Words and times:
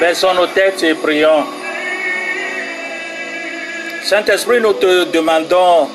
Baissons 0.00 0.32
nos 0.34 0.46
têtes 0.46 0.82
et 0.84 0.94
prions. 0.94 1.44
Saint-Esprit, 4.04 4.60
nous 4.60 4.74
te 4.74 5.04
demandons, 5.10 5.88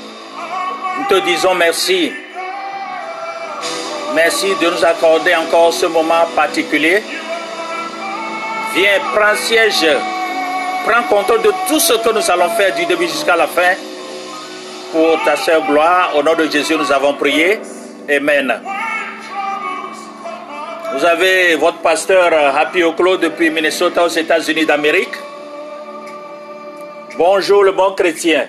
nous 0.98 1.06
te 1.08 1.24
disons 1.26 1.56
merci. 1.56 2.12
Merci 4.14 4.48
de 4.62 4.70
nous 4.70 4.84
accorder 4.84 5.34
encore 5.36 5.74
ce 5.74 5.86
moment 5.86 6.26
particulier. 6.36 7.02
Viens, 8.76 9.00
prends 9.16 9.36
siège, 9.36 9.88
prends 10.86 11.04
contrôle 11.04 11.42
de 11.42 11.52
tout 11.70 11.80
ce 11.80 11.94
que 11.94 12.14
nous 12.14 12.30
allons 12.30 12.50
faire 12.50 12.76
du 12.76 12.86
début 12.86 13.08
jusqu'à 13.08 13.38
la 13.38 13.48
fin. 13.48 13.74
Pour 14.92 15.24
ta 15.24 15.38
sœur 15.38 15.66
gloire, 15.66 16.12
au 16.16 16.22
nom 16.22 16.36
de 16.36 16.44
Jésus, 16.50 16.76
nous 16.76 16.92
avons 16.92 17.14
prié. 17.14 17.60
Amen. 18.10 18.54
Vous 20.94 21.06
avez 21.06 21.56
votre 21.56 21.80
pasteur 21.80 22.32
Happy 22.56 22.84
Oclo 22.84 23.18
depuis 23.18 23.50
Minnesota 23.50 24.06
aux 24.06 24.10
États-Unis 24.10 24.68
d'Amérique. 24.68 25.16
Bonjour 27.18 27.64
le 27.64 27.72
bon 27.72 27.94
chrétien. 27.94 28.48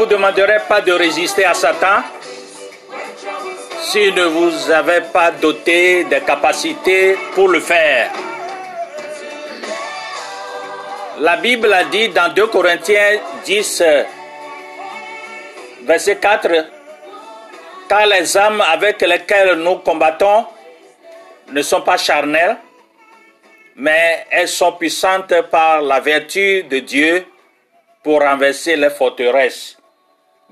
Vous 0.00 0.06
demanderait 0.06 0.62
pas 0.66 0.80
de 0.80 0.92
résister 0.92 1.44
à 1.44 1.52
Satan 1.52 2.00
si 3.82 4.10
ne 4.12 4.24
vous 4.24 4.70
avez 4.70 5.02
pas 5.12 5.30
doté 5.30 6.04
des 6.04 6.20
capacités 6.20 7.18
pour 7.34 7.48
le 7.48 7.60
faire. 7.60 8.10
La 11.18 11.36
Bible 11.36 11.70
a 11.70 11.84
dit 11.84 12.08
dans 12.08 12.32
2 12.32 12.46
Corinthiens 12.46 13.18
10, 13.44 13.82
verset 15.82 16.16
4, 16.16 16.48
car 17.86 18.06
les 18.06 18.38
âmes 18.38 18.62
avec 18.72 19.02
lesquelles 19.02 19.52
nous 19.56 19.76
combattons 19.80 20.46
ne 21.52 21.60
sont 21.60 21.82
pas 21.82 21.98
charnelles, 21.98 22.56
mais 23.76 24.24
elles 24.30 24.48
sont 24.48 24.72
puissantes 24.72 25.42
par 25.50 25.82
la 25.82 26.00
vertu 26.00 26.62
de 26.62 26.78
Dieu 26.78 27.26
pour 28.02 28.22
renverser 28.22 28.76
les 28.76 28.88
forteresses. 28.88 29.76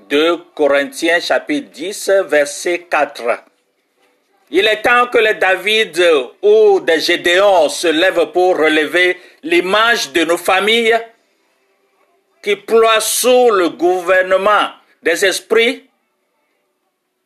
2 0.07 0.37
Corinthiens 0.55 1.19
chapitre 1.19 1.69
10 1.71 2.11
verset 2.27 2.87
4. 2.89 3.43
Il 4.51 4.65
est 4.65 4.81
temps 4.81 5.07
que 5.07 5.19
les 5.19 5.35
David 5.35 6.03
ou 6.41 6.79
des 6.79 6.99
Gédéons 6.99 7.69
se 7.69 7.87
lèvent 7.87 8.31
pour 8.31 8.57
relever 8.57 9.19
l'image 9.43 10.11
de 10.11 10.23
nos 10.23 10.37
familles 10.37 10.97
qui 12.41 12.55
ploient 12.55 13.01
sous 13.01 13.51
le 13.51 13.69
gouvernement 13.69 14.69
des 15.03 15.25
esprits 15.25 15.87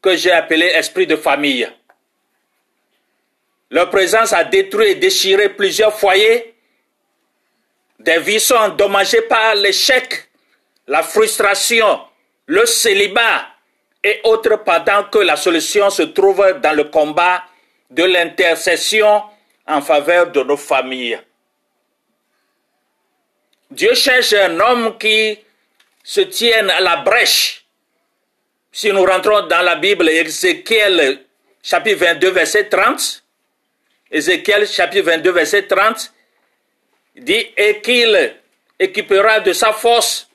que 0.01 0.15
j'ai 0.15 0.31
appelés 0.31 0.71
esprits 0.73 1.07
de 1.07 1.15
famille. 1.15 1.69
Leur 3.69 3.89
présence 3.89 4.33
a 4.33 4.43
détruit 4.43 4.89
et 4.89 4.95
déchiré 4.95 5.49
plusieurs 5.49 5.97
foyers. 5.97 6.53
Des 7.99 8.19
vies 8.19 8.39
sont 8.39 8.55
endommagées 8.55 9.21
par 9.21 9.55
l'échec, 9.55 10.29
la 10.87 11.01
frustration, 11.01 12.01
le 12.47 12.65
célibat 12.65 13.47
et 14.03 14.19
autres 14.25 14.57
pendant 14.63 15.05
que 15.05 15.19
la 15.19 15.35
solution 15.35 15.89
se 15.89 16.03
trouve 16.03 16.59
dans 16.61 16.75
le 16.75 16.85
combat 16.85 17.43
de 17.89 18.03
l'intercession 18.03 19.23
en 19.67 19.81
faveur 19.81 20.31
de 20.31 20.43
nos 20.43 20.57
familles. 20.57 21.19
Dieu 23.71 23.95
cherche 23.95 24.33
un 24.33 24.59
homme 24.59 24.97
qui 24.97 25.39
se 26.03 26.21
tienne 26.21 26.69
à 26.69 26.81
la 26.81 26.97
brèche. 26.97 27.65
Si 28.71 28.91
nous 28.91 29.05
rentrons 29.05 29.47
dans 29.47 29.61
la 29.61 29.75
Bible, 29.75 30.09
Ézéchiel 30.09 31.23
chapitre 31.61 32.05
22, 32.05 32.29
verset 32.31 32.65
30, 32.69 33.23
Ézéchiel 34.11 34.67
chapitre 34.67 35.05
22, 35.05 35.31
verset 35.31 35.63
30, 35.63 36.13
dit 37.15 37.47
et 37.55 37.81
qu'il 37.81 38.35
équipera 38.79 39.39
de 39.39 39.53
sa 39.53 39.71
force 39.71 40.27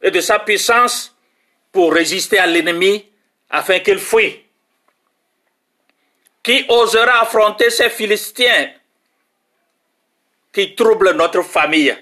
et 0.00 0.10
de 0.10 0.20
sa 0.20 0.38
puissance 0.38 1.14
pour 1.72 1.92
résister 1.92 2.38
à 2.38 2.46
l'ennemi 2.46 3.10
afin 3.50 3.80
qu'il 3.80 3.98
fuit. 3.98 4.44
Qui 6.42 6.64
osera 6.68 7.22
affronter 7.22 7.70
ces 7.70 7.90
Philistins 7.90 8.70
qui 10.52 10.74
troublent 10.74 11.12
notre 11.12 11.42
famille? 11.42 11.96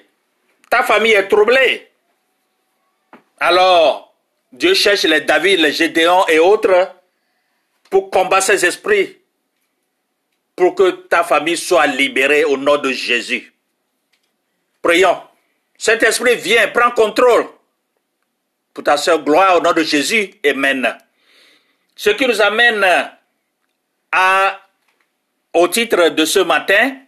Ta 0.70 0.82
famille 0.82 1.12
est 1.12 1.28
troublée. 1.28 1.90
Alors, 3.38 4.14
Dieu 4.52 4.74
cherche 4.74 5.04
les 5.04 5.20
David, 5.20 5.60
les 5.60 5.72
Gédéons 5.72 6.26
et 6.28 6.38
autres 6.38 6.92
pour 7.90 8.10
combattre 8.10 8.46
ces 8.46 8.64
esprits, 8.64 9.18
pour 10.54 10.74
que 10.74 10.90
ta 10.90 11.22
famille 11.22 11.56
soit 11.56 11.86
libérée 11.86 12.44
au 12.44 12.56
nom 12.56 12.78
de 12.78 12.90
Jésus. 12.90 13.52
Prions. 14.80 15.20
Saint-Esprit, 15.76 16.36
viens, 16.36 16.68
prends 16.68 16.90
contrôle 16.92 17.46
pour 18.76 18.84
ta 18.84 18.98
sœur 18.98 19.22
gloire 19.24 19.56
au 19.56 19.60
nom 19.62 19.72
de 19.72 19.82
Jésus. 19.82 20.34
Amen. 20.44 20.98
Ce 21.94 22.10
qui 22.10 22.26
nous 22.26 22.42
amène 22.42 22.84
au 25.54 25.68
titre 25.68 26.10
de 26.10 26.24
ce 26.26 26.40
matin, 26.40 26.98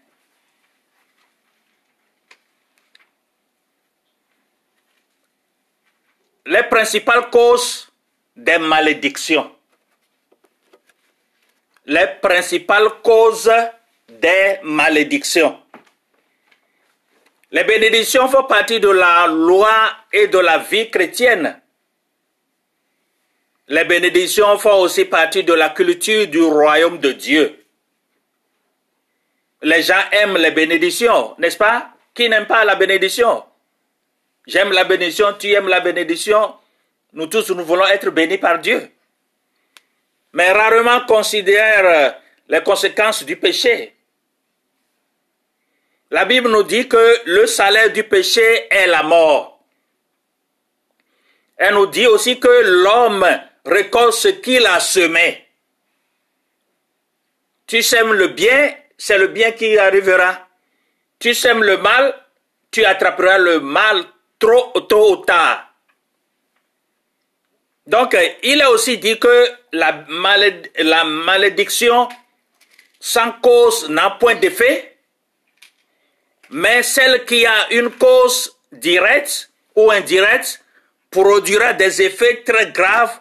les 6.47 6.63
principales 6.63 7.29
causes 7.29 7.87
des 8.35 8.57
malédictions. 8.57 9.55
Les 11.85 12.07
principales 12.23 12.89
causes 13.03 13.53
des 14.09 14.59
malédictions. 14.63 15.61
Les 17.51 17.65
bénédictions 17.65 18.29
font 18.29 18.45
partie 18.45 18.79
de 18.79 18.89
la 18.91 19.27
loi 19.27 19.91
et 20.13 20.27
de 20.27 20.39
la 20.39 20.59
vie 20.59 20.91
chrétienne. 20.91 21.61
Les 23.69 23.85
bénédictions 23.85 24.59
font 24.59 24.81
aussi 24.81 25.07
partie 25.07 25.45
de 25.45 25.53
la 25.55 25.71
culture 25.71 26.27
du 26.27 26.43
royaume 26.43 26.99
de 26.99 27.13
Dieu. 27.13 27.65
Les 29.63 29.83
gens 29.83 30.03
aiment 30.13 30.37
les 30.37 30.51
bénédictions, 30.51 31.35
n'est-ce 31.39 31.57
pas? 31.57 31.91
Qui 32.15 32.29
n'aime 32.29 32.47
pas 32.47 32.65
la 32.65 32.77
bénédiction? 32.77 33.45
J'aime 34.47 34.73
la 34.73 34.85
bénédiction, 34.85 35.35
tu 35.39 35.51
aimes 35.53 35.69
la 35.69 35.81
bénédiction. 35.81 36.55
Nous 37.13 37.27
tous, 37.27 37.51
nous 37.51 37.65
voulons 37.65 37.87
être 37.87 38.11
bénis 38.11 38.39
par 38.39 38.59
Dieu. 38.59 38.91
Mais 40.33 40.53
rarement 40.53 41.01
considère 41.07 42.17
les 42.49 42.63
conséquences 42.63 43.25
du 43.25 43.37
péché. 43.37 43.95
La 46.11 46.25
Bible 46.25 46.51
nous 46.51 46.63
dit 46.63 46.89
que 46.89 47.21
le 47.27 47.47
salaire 47.47 47.93
du 47.93 48.05
péché 48.05 48.67
est 48.71 48.87
la 48.87 49.03
mort. 49.03 49.63
Elle 51.57 51.75
nous 51.75 51.87
dit 51.87 52.07
aussi 52.07 52.41
que 52.41 52.49
l'homme 52.49 53.27
récolte 53.65 54.15
ce 54.15 54.29
qu'il 54.29 54.65
a 54.67 54.81
semé. 54.81 55.47
Tu 57.67 57.83
sèmes 57.83 58.13
le 58.15 58.29
bien, 58.29 58.75
c'est 58.97 59.19
le 59.19 59.27
bien 59.27 59.53
qui 59.53 59.77
arrivera. 59.77 60.49
Tu 61.19 61.35
sèmes 61.35 61.63
le 61.63 61.77
mal, 61.77 62.15
tu 62.71 62.85
attraperas 62.85 63.39
le 63.39 63.61
mal 63.61 64.05
trop 64.39 64.81
tôt 64.81 65.13
ou 65.13 65.17
tard. 65.17 65.65
Donc, 67.87 68.17
il 68.43 68.63
a 68.63 68.71
aussi 68.71 68.99
dit 68.99 69.19
que 69.19 69.51
la, 69.73 70.05
la 70.79 71.05
malédiction 71.05 72.09
sans 73.01 73.33
cause 73.33 73.89
n'a 73.89 74.11
point 74.11 74.35
d'effet, 74.35 74.98
mais 76.51 76.83
celle 76.83 77.25
qui 77.25 77.45
a 77.47 77.73
une 77.73 77.91
cause 77.91 78.57
directe 78.73 79.51
ou 79.75 79.91
indirecte 79.91 80.63
produira 81.11 81.73
des 81.73 82.03
effets 82.03 82.43
très 82.45 82.71
graves 82.71 83.21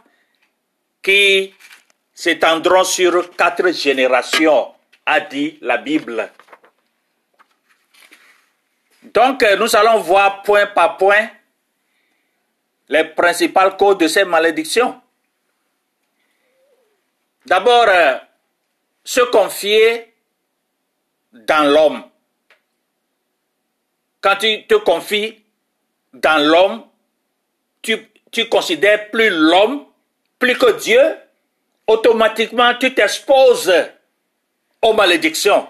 qui 1.02 1.54
s'étendront 2.14 2.84
sur 2.84 3.30
quatre 3.36 3.72
générations, 3.72 4.74
a 5.06 5.20
dit 5.22 5.58
la 5.62 5.78
Bible. 5.78 6.30
Donc, 9.04 9.44
euh, 9.44 9.56
nous 9.56 9.76
allons 9.76 10.00
voir 10.00 10.42
point 10.42 10.68
par 10.68 10.98
point 10.98 11.30
les 12.90 13.04
principales 13.06 13.78
causes 13.78 13.98
de 13.98 14.08
ces 14.08 14.26
malédictions. 14.26 15.02
D'abord, 17.46 17.86
euh, 17.88 18.18
se 19.04 19.22
confier 19.22 20.14
dans 21.32 21.72
l'homme. 21.72 22.04
Quand 24.22 24.36
tu 24.38 24.66
te 24.66 24.76
confies 24.76 25.40
dans 26.14 26.44
l'homme, 26.44 26.84
tu, 27.82 27.98
tu 28.32 28.50
considères 28.50 29.10
plus 29.10 29.30
l'homme, 29.30 29.86
plus 30.40 30.58
que 30.58 30.72
Dieu, 30.80 31.02
automatiquement 31.86 32.74
tu 32.76 32.94
t'exposes 32.94 33.74
aux 34.82 34.94
malédictions. 34.94 35.68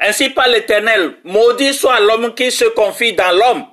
Ainsi 0.00 0.30
par 0.30 0.48
l'Éternel, 0.48 1.16
maudit 1.24 1.74
soit 1.74 2.00
l'homme 2.00 2.34
qui 2.34 2.52
se 2.52 2.66
confie 2.66 3.14
dans 3.14 3.32
l'homme, 3.32 3.66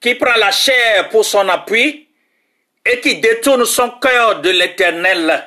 qui 0.00 0.14
prend 0.14 0.36
la 0.36 0.52
chair 0.52 1.08
pour 1.08 1.24
son 1.24 1.48
appui 1.48 2.08
et 2.84 3.00
qui 3.00 3.16
détourne 3.16 3.64
son 3.64 3.90
cœur 3.90 4.40
de 4.40 4.50
l'Éternel. 4.50 5.44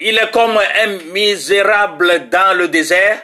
Il 0.00 0.18
est 0.18 0.30
comme 0.32 0.58
un 0.58 0.86
misérable 1.12 2.28
dans 2.28 2.56
le 2.56 2.66
désert 2.66 3.22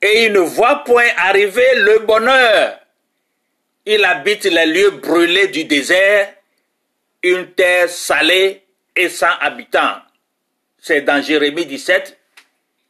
et 0.00 0.24
il 0.24 0.32
ne 0.32 0.40
voit 0.40 0.84
point 0.84 1.08
arriver 1.16 1.74
le 1.76 2.00
bonheur. 2.00 2.78
Il 3.86 4.04
habite 4.04 4.44
les 4.44 4.66
lieux 4.66 4.90
brûlés 4.90 5.48
du 5.48 5.64
désert, 5.64 6.34
une 7.22 7.52
terre 7.52 7.88
salée 7.88 8.62
et 8.94 9.08
sans 9.08 9.32
habitants. 9.40 9.96
C'est 10.80 11.02
dans 11.02 11.22
Jérémie 11.22 11.66
17, 11.66 12.16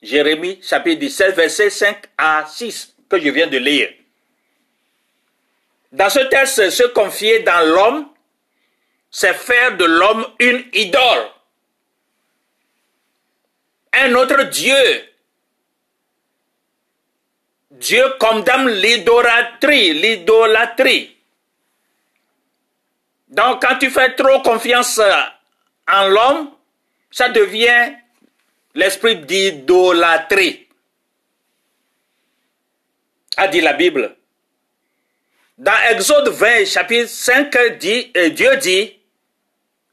Jérémie 0.02 0.60
chapitre 0.62 1.00
17, 1.00 1.34
versets 1.34 1.70
5 1.70 1.96
à 2.18 2.46
6 2.46 2.94
que 3.08 3.18
je 3.18 3.30
viens 3.30 3.46
de 3.46 3.58
lire. 3.58 3.90
Dans 5.92 6.10
ce 6.10 6.20
texte, 6.20 6.68
se 6.70 6.84
confier 6.84 7.40
dans 7.40 7.66
l'homme, 7.66 8.08
c'est 9.10 9.34
faire 9.34 9.76
de 9.76 9.84
l'homme 9.84 10.26
une 10.38 10.64
idole. 10.74 11.30
Un 13.94 14.14
autre 14.14 14.42
Dieu. 14.44 15.07
Dieu 17.78 18.02
condamne 18.18 18.68
l'idolâtrie, 18.68 19.94
l'idolâtrie. 19.94 21.16
Donc 23.28 23.62
quand 23.62 23.78
tu 23.78 23.90
fais 23.90 24.14
trop 24.14 24.40
confiance 24.42 25.00
en 25.86 26.08
l'homme, 26.08 26.50
ça 27.10 27.28
devient 27.28 27.94
l'esprit 28.74 29.16
d'idolâtrie. 29.16 30.66
A 33.36 33.46
dit 33.46 33.60
la 33.60 33.74
Bible. 33.74 34.16
Dans 35.56 35.78
Exode 35.90 36.28
20, 36.28 36.64
chapitre 36.64 37.08
5, 37.08 37.78
dit, 37.78 38.12
euh, 38.16 38.30
Dieu 38.30 38.56
dit, 38.56 38.96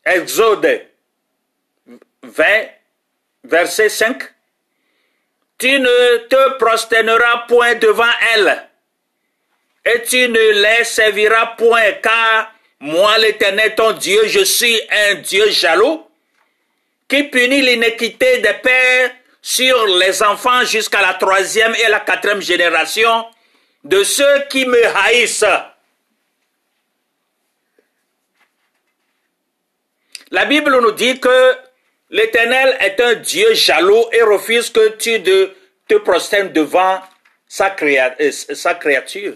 Exode 0.04 0.88
20, 2.24 2.44
verset 3.44 3.90
5, 3.90 4.35
Tu 5.58 5.80
ne 5.80 6.18
te 6.28 6.58
prosterneras 6.58 7.46
point 7.48 7.76
devant 7.76 8.04
elle, 8.34 8.68
et 9.86 10.02
tu 10.04 10.28
ne 10.28 10.52
les 10.62 10.84
serviras 10.84 11.56
point, 11.58 11.94
car 12.04 12.52
moi, 12.80 13.18
l'Éternel, 13.18 13.74
ton 13.76 13.94
Dieu, 13.94 14.28
je 14.28 14.44
suis 14.44 14.80
un 14.92 15.16
Dieu 15.16 15.50
jaloux, 15.50 16.06
qui 17.08 17.24
punit 17.24 17.62
l'iniquité 17.62 18.40
des 18.40 18.54
pères 18.56 19.12
sur 19.42 19.86
les 19.86 20.24
enfants 20.24 20.66
jusqu'à 20.66 21.02
la 21.02 21.14
troisième 21.14 21.76
et 21.76 21.88
la 21.88 22.00
quatrième 22.00 22.42
génération 22.42 23.26
de 23.84 24.04
ceux 24.04 24.46
qui 24.50 24.66
me 24.66 24.86
haïssent. 24.98 25.46
La 30.32 30.46
Bible 30.46 30.82
nous 30.82 30.92
dit 30.92 31.20
que 31.20 31.58
l'Éternel 32.10 32.78
est 32.80 33.00
un 33.00 33.16
Dieu 33.16 33.54
jaloux 33.54 34.06
et 34.12 34.22
refuse 34.22 34.70
que 34.70 34.90
tu 34.98 35.22
te 35.24 35.96
prosternes 35.96 36.52
devant 36.52 37.02
sa, 37.48 37.76
euh, 37.82 38.32
sa 38.32 38.74
créature. 38.76 39.34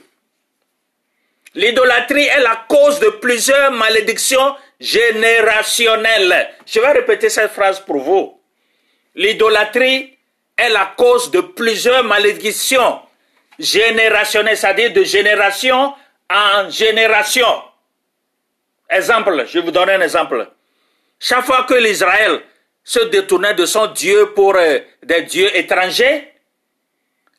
L'idolâtrie 1.55 2.25
est 2.25 2.41
la 2.41 2.65
cause 2.67 2.99
de 2.99 3.09
plusieurs 3.09 3.71
malédictions 3.71 4.55
générationnelles. 4.79 6.49
Je 6.65 6.79
vais 6.79 6.91
répéter 6.91 7.29
cette 7.29 7.51
phrase 7.51 7.79
pour 7.79 7.97
vous. 7.99 8.39
L'idolâtrie 9.15 10.17
est 10.57 10.69
la 10.69 10.93
cause 10.97 11.31
de 11.31 11.41
plusieurs 11.41 12.03
malédictions 12.03 13.01
générationnelles, 13.57 14.57
c'est-à-dire 14.57 14.93
de 14.93 15.03
génération 15.03 15.93
en 16.29 16.69
génération. 16.69 17.47
Exemple, 18.89 19.45
je 19.47 19.59
vais 19.59 19.65
vous 19.65 19.71
donner 19.71 19.93
un 19.93 20.01
exemple. 20.01 20.47
Chaque 21.19 21.45
fois 21.45 21.63
que 21.63 21.73
l'Israël 21.73 22.41
se 22.83 22.99
détournait 22.99 23.53
de 23.53 23.65
son 23.65 23.87
Dieu 23.87 24.31
pour 24.33 24.55
euh, 24.55 24.79
des 25.03 25.23
dieux 25.23 25.55
étrangers, 25.57 26.33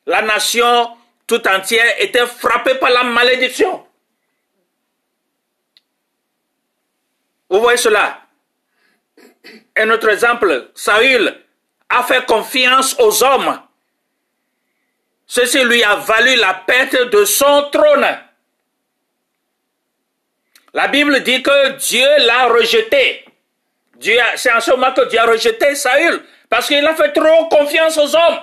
la 0.06 0.23
nation 0.23 0.97
tout 1.26 1.47
entière 1.47 1.94
était 1.99 2.26
frappée 2.26 2.75
par 2.75 2.90
la 2.90 3.04
malédiction. 3.04 3.87
Vous 7.49 7.61
voyez 7.61 7.78
cela? 7.78 8.23
Un 9.76 9.90
autre 9.90 10.09
exemple, 10.09 10.70
Saül 10.75 11.35
a 11.88 12.02
fait 12.04 12.25
confiance 12.26 12.99
aux 12.99 13.23
hommes. 13.23 13.61
Ceci 15.26 15.62
lui 15.64 15.82
a 15.82 15.97
valu 15.97 16.37
la 16.37 16.54
perte 16.54 17.11
de 17.11 17.25
son 17.25 17.68
trône. 17.70 18.06
La 20.73 20.88
Bible 20.88 21.23
dit 21.23 21.42
que 21.42 21.73
Dieu 21.76 22.06
l'a 22.18 22.47
rejeté. 22.49 23.25
Dieu 24.00 24.19
C'est 24.37 24.50
en 24.50 24.61
ce 24.61 24.71
moment 24.71 24.92
que 24.92 25.09
Dieu 25.09 25.19
a 25.19 25.26
rejeté 25.26 25.75
Saül, 25.75 26.23
parce 26.49 26.66
qu'il 26.66 26.85
a 26.85 26.95
fait 26.95 27.12
trop 27.12 27.49
confiance 27.49 27.99
aux 27.99 28.16
hommes. 28.16 28.40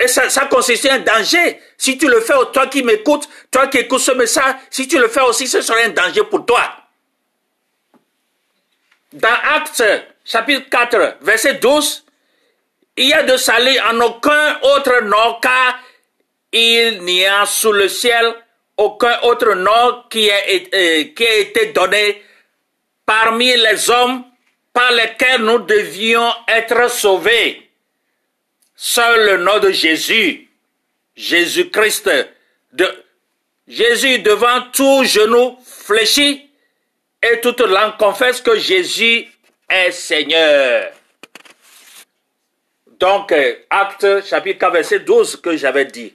Et 0.00 0.08
ça, 0.08 0.28
ça 0.28 0.46
constitue 0.46 0.88
un 0.88 0.98
danger. 0.98 1.60
Si 1.78 1.96
tu 1.96 2.08
le 2.08 2.20
fais, 2.20 2.34
toi 2.52 2.66
qui 2.66 2.82
m'écoutes, 2.82 3.28
toi 3.50 3.68
qui 3.68 3.78
écoutes 3.78 4.00
ce 4.00 4.10
message, 4.10 4.56
si 4.68 4.88
tu 4.88 4.98
le 4.98 5.08
fais 5.08 5.20
aussi, 5.22 5.46
ce 5.46 5.62
serait 5.62 5.84
un 5.84 5.90
danger 5.90 6.24
pour 6.24 6.44
toi. 6.44 6.62
Dans 9.12 9.28
Actes 9.54 9.84
chapitre 10.24 10.68
4, 10.68 11.18
verset 11.22 11.54
12, 11.54 12.04
il 12.96 13.08
y 13.08 13.12
a 13.12 13.22
de 13.22 13.36
salut 13.36 13.78
en 13.88 14.00
aucun 14.00 14.58
autre 14.62 15.00
nom 15.04 15.38
car 15.40 15.78
il 16.52 17.02
n'y 17.02 17.24
a 17.24 17.46
sous 17.46 17.72
le 17.72 17.88
ciel 17.88 18.34
aucun 18.76 19.20
autre 19.22 19.54
nom 19.54 20.04
qui 20.10 20.30
a, 20.30 20.48
été- 20.48 21.72
donné 21.74 22.22
parmi 23.06 23.54
les 23.56 23.90
hommes 23.90 24.24
par 24.72 24.90
lesquels 24.92 25.42
nous 25.42 25.60
devions 25.60 26.30
être 26.48 26.90
sauvés. 26.90 27.70
Seul 28.74 29.26
le 29.26 29.36
nom 29.44 29.58
de 29.60 29.70
Jésus, 29.70 30.48
Jésus-Christ, 31.14 32.10
Jésus 33.68 34.18
devant 34.18 34.62
tout 34.72 35.04
genou 35.04 35.58
fléchi 35.64 36.50
et 37.22 37.40
toute 37.40 37.60
langue 37.60 37.96
confesse 37.96 38.40
que 38.40 38.58
Jésus 38.58 39.26
est 39.70 39.92
Seigneur. 39.92 40.92
Donc, 42.98 43.32
euh, 43.32 43.54
acte 43.70 44.24
chapitre 44.24 44.58
4, 44.58 44.72
verset 44.72 44.98
12 45.00 45.36
que 45.36 45.56
j'avais 45.56 45.84
dit. 45.86 46.14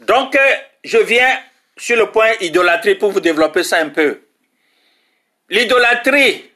Donc, 0.00 0.34
euh, 0.36 0.56
je 0.84 0.98
viens 0.98 1.40
sur 1.76 1.96
le 1.96 2.10
point 2.10 2.32
idolâtrie 2.40 2.94
pour 2.96 3.10
vous 3.10 3.20
développer 3.20 3.62
ça 3.62 3.78
un 3.78 3.88
peu. 3.88 4.20
L'idolâtrie, 5.48 6.50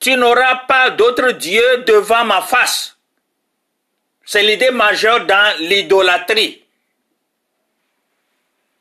tu 0.00 0.16
n'auras 0.16 0.56
pas 0.66 0.90
d'autre 0.90 1.32
Dieu 1.32 1.84
devant 1.86 2.24
ma 2.24 2.42
face. 2.42 2.96
C'est 4.24 4.42
l'idée 4.42 4.70
majeure 4.70 5.26
dans 5.26 5.58
l'idolâtrie. 5.60 6.64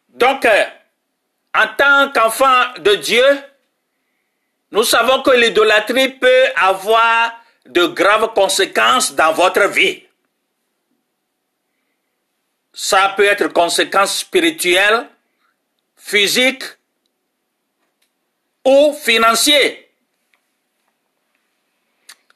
Donc, 0.09 0.45
euh, 0.45 0.65
en 1.55 1.67
tant 1.75 2.11
qu'enfant 2.11 2.73
de 2.79 2.95
Dieu, 2.95 3.43
Nous 4.73 4.83
savons 4.83 5.21
que 5.21 5.29
l'idolâtrie 5.29 6.09
peut 6.09 6.45
avoir 6.55 7.31
de 7.67 7.85
graves 7.85 8.33
conséquences 8.33 9.13
dans 9.13 9.31
votre 9.31 9.67
vie. 9.67 10.01
Ça 12.73 13.13
peut 13.15 13.25
être 13.25 13.47
conséquences 13.49 14.19
spirituelles, 14.19 15.07
physiques 15.95 16.63
ou 18.65 18.93
financières. 18.93 19.77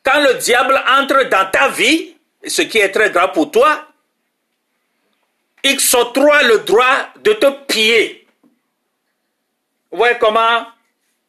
Quand 0.03 0.21
le 0.21 0.35
diable 0.35 0.81
entre 0.87 1.23
dans 1.27 1.49
ta 1.49 1.69
vie, 1.69 2.15
ce 2.45 2.61
qui 2.61 2.77
est 2.77 2.91
très 2.91 3.09
grave 3.09 3.33
pour 3.33 3.51
toi, 3.51 3.87
il 5.63 5.79
s'octroie 5.79 6.43
le 6.43 6.59
droit 6.59 7.09
de 7.17 7.33
te 7.33 7.49
piller. 7.65 8.27
Vous 9.91 9.97
voyez 9.97 10.17
comment 10.19 10.67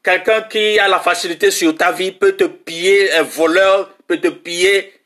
quelqu'un 0.02 0.42
qui 0.42 0.78
a 0.78 0.86
la 0.86 1.00
facilité 1.00 1.50
sur 1.50 1.76
ta 1.76 1.92
vie 1.92 2.12
peut 2.12 2.36
te 2.36 2.44
piller, 2.44 3.12
un 3.14 3.22
voleur 3.22 3.90
peut 4.06 4.20
te 4.20 4.28
piller, 4.28 4.97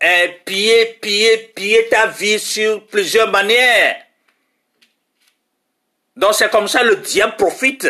et 0.00 0.40
piller, 0.44 0.98
piller, 1.00 1.52
piller 1.54 1.88
ta 1.88 2.06
vie 2.06 2.38
sur 2.38 2.86
plusieurs 2.86 3.30
manières. 3.30 3.96
Donc 6.16 6.34
c'est 6.34 6.50
comme 6.50 6.68
ça 6.68 6.82
le 6.82 6.96
diable 6.96 7.36
profite 7.36 7.88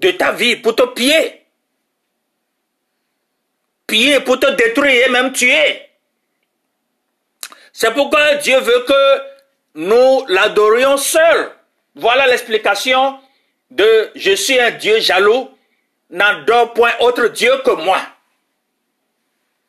de 0.00 0.10
ta 0.12 0.32
vie 0.32 0.56
pour 0.56 0.74
te 0.74 0.82
piller. 0.82 1.42
Piller 3.86 4.20
pour 4.20 4.40
te 4.40 4.46
détruire 4.46 5.06
et 5.06 5.10
même 5.10 5.32
tuer. 5.32 5.82
C'est 7.72 7.92
pourquoi 7.92 8.36
Dieu 8.36 8.58
veut 8.58 8.84
que 8.86 9.22
nous 9.74 10.26
l'adorions 10.28 10.96
seul. 10.96 11.52
Voilà 11.94 12.26
l'explication 12.26 13.18
de 13.70 14.10
je 14.14 14.32
suis 14.32 14.58
un 14.58 14.70
Dieu 14.70 15.00
jaloux, 15.00 15.50
n'adore 16.10 16.72
point 16.74 16.92
autre 17.00 17.28
Dieu 17.28 17.52
que 17.64 17.70
moi. 17.72 18.00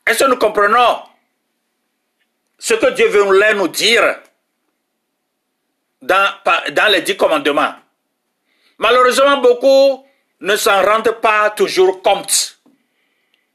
Est-ce 0.05 0.23
que 0.23 0.29
nous 0.29 0.37
comprenons? 0.37 0.99
Ce 2.57 2.73
que 2.73 2.87
Dieu 2.91 3.07
veut 3.07 3.53
nous 3.53 3.67
dire 3.67 4.19
dans, 6.01 6.91
les 6.91 7.01
dix 7.01 7.17
commandements 7.17 7.75
Malheureusement, 8.79 9.37
beaucoup 9.37 10.05
ne 10.41 10.55
s'en 10.55 10.83
rendent 10.83 11.19
pas 11.19 11.49
toujours 11.49 12.01
compte. 12.03 12.59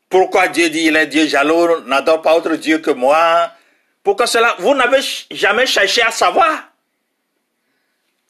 Pourquoi 0.08 0.48
Dieu 0.48 0.68
dit 0.68 0.86
il 0.86 0.96
est 0.96 1.06
Dieu 1.06 1.26
jaloux, 1.28 1.80
n'adore 1.86 2.20
pas 2.22 2.34
autre 2.34 2.56
Dieu 2.56 2.78
que 2.78 2.90
moi? 2.90 3.50
Pourquoi 4.02 4.26
cela 4.26 4.56
Vous 4.58 4.74
n'avez 4.74 5.00
jamais 5.30 5.66
cherché 5.66 6.02
à 6.02 6.10
savoir. 6.10 6.72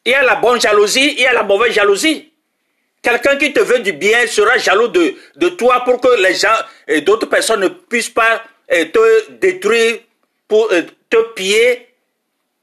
Il 0.05 0.13
y 0.13 0.15
a 0.15 0.23
la 0.23 0.35
bonne 0.35 0.61
jalousie, 0.61 1.15
il 1.17 1.21
y 1.21 1.27
a 1.27 1.33
la 1.33 1.45
mauvaise 1.45 1.73
jalousie. 1.73 2.31
Quelqu'un 3.01 3.37
qui 3.37 3.53
te 3.53 3.61
veut 3.61 3.81
du 3.81 3.93
bien 3.93 4.27
sera 4.27 4.59
jaloux 4.59 4.89
de, 4.89 5.15
de 5.37 5.49
toi 5.49 5.83
pour 5.85 6.01
que 6.01 6.21
les 6.23 6.35
gens 6.35 6.55
et 6.87 7.01
d'autres 7.01 7.27
personnes 7.27 7.61
ne 7.61 7.69
puissent 7.69 8.11
pas 8.11 8.43
eh, 8.69 8.91
te 8.91 9.31
détruire, 9.33 10.01
pour 10.53 10.71
eh, 10.71 10.85
te 11.09 11.17
piller 11.33 11.89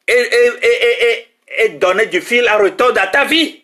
et, 0.07 1.69
donner 1.69 2.05
du 2.05 2.21
fil 2.21 2.47
à 2.47 2.57
retordre 2.57 3.01
à 3.01 3.07
ta 3.07 3.25
vie. 3.25 3.63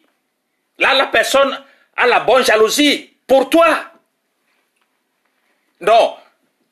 Là, 0.80 0.96
la 0.96 1.06
personne 1.06 1.56
a 1.96 2.08
la 2.08 2.22
bonne 2.22 2.44
jalousie 2.44 3.14
pour 3.28 3.52
toi. 3.52 3.86
Donc, 5.80 6.18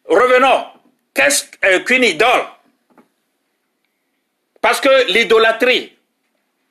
revenons. 0.05 0.65
Qu'est-ce 1.13 1.45
euh, 1.63 1.81
qu'une 1.81 2.03
idole? 2.03 2.43
Parce 4.60 4.81
que 4.81 5.12
l'idolâtrie, 5.12 5.95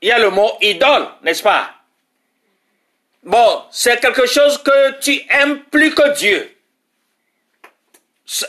il 0.00 0.08
y 0.08 0.10
a 0.10 0.18
le 0.18 0.30
mot 0.30 0.50
idole, 0.60 1.06
n'est-ce 1.22 1.44
pas? 1.44 1.76
Bon, 3.22 3.66
c'est 3.70 4.00
quelque 4.00 4.26
chose 4.26 4.60
que 4.60 4.98
tu 4.98 5.22
aimes 5.30 5.60
plus 5.70 5.94
que 5.94 6.12
Dieu. 6.16 6.56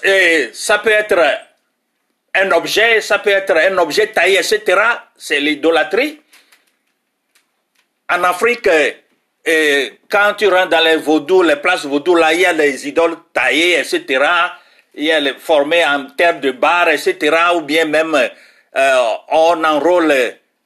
Et 0.04 0.50
ça 0.52 0.80
peut 0.80 0.90
être 0.90 1.53
un 2.36 2.52
objet, 2.52 3.02
ça 3.02 3.20
peut 3.20 3.30
être 3.30 3.56
un 3.56 3.78
objet 3.78 4.08
taillé, 4.08 4.38
etc. 4.38 4.82
C'est 5.16 5.40
l'idolâtrie. 5.40 6.20
En 8.10 8.24
Afrique, 8.24 8.70
et 9.46 10.00
quand 10.10 10.34
tu 10.38 10.48
rentres 10.48 10.70
dans 10.70 10.84
les 10.84 10.98
vaudous, 10.98 11.44
les 11.44 11.58
places 11.58 11.86
vaudous, 11.86 12.16
là, 12.16 12.34
il 12.34 12.42
y 12.42 12.46
a 12.46 12.54
les 12.54 12.88
idoles 12.88 13.18
taillées, 13.34 13.80
etc. 13.80 14.24
Il 14.96 15.06
y 15.06 15.12
a 15.12 15.20
les 15.20 15.34
formées 15.34 15.86
en 15.86 16.06
terre 16.12 16.40
de 16.40 16.52
barre, 16.52 16.90
etc. 16.90 17.36
Ou 17.56 17.62
bien 17.62 17.86
même, 17.86 18.16
euh, 18.16 18.98
on 19.30 19.64
enrôle, 19.64 20.14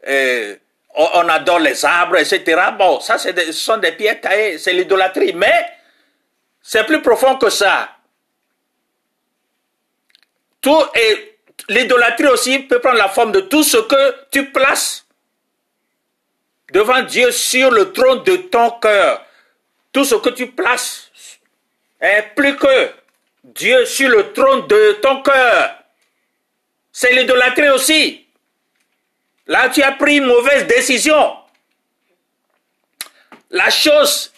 euh, 0.07 0.55
on 0.95 1.29
adore 1.29 1.59
les 1.59 1.83
arbres, 1.85 2.17
etc. 2.17 2.61
Bon, 2.77 2.99
ça, 2.99 3.17
ce 3.17 3.51
sont 3.51 3.77
des 3.77 3.93
pierres 3.93 4.21
taillées, 4.21 4.57
c'est 4.57 4.73
l'idolâtrie. 4.73 5.33
Mais, 5.33 5.65
c'est 6.61 6.85
plus 6.85 7.01
profond 7.01 7.37
que 7.37 7.49
ça. 7.49 7.89
Tout 10.61 10.83
et 10.95 11.36
l'idolâtrie 11.69 12.27
aussi 12.27 12.59
peut 12.59 12.79
prendre 12.79 12.97
la 12.97 13.09
forme 13.09 13.31
de 13.31 13.41
tout 13.41 13.63
ce 13.63 13.77
que 13.77 14.15
tu 14.31 14.51
places 14.51 15.05
devant 16.71 17.01
Dieu 17.03 17.31
sur 17.31 17.71
le 17.71 17.91
trône 17.91 18.23
de 18.23 18.37
ton 18.37 18.71
cœur. 18.71 19.25
Tout 19.91 20.05
ce 20.05 20.15
que 20.15 20.29
tu 20.29 20.47
places 20.47 21.09
est 21.99 22.33
plus 22.35 22.55
que 22.55 22.91
Dieu 23.43 23.85
sur 23.85 24.09
le 24.09 24.33
trône 24.33 24.67
de 24.67 24.93
ton 25.01 25.21
cœur. 25.21 25.75
C'est 26.91 27.13
l'idolâtrie 27.13 27.69
aussi. 27.69 28.25
Là, 29.47 29.69
tu 29.69 29.81
as 29.81 29.93
pris 29.93 30.17
une 30.17 30.25
mauvaise 30.25 30.67
décision. 30.67 31.37
La 33.49 33.69
chose, 33.69 34.31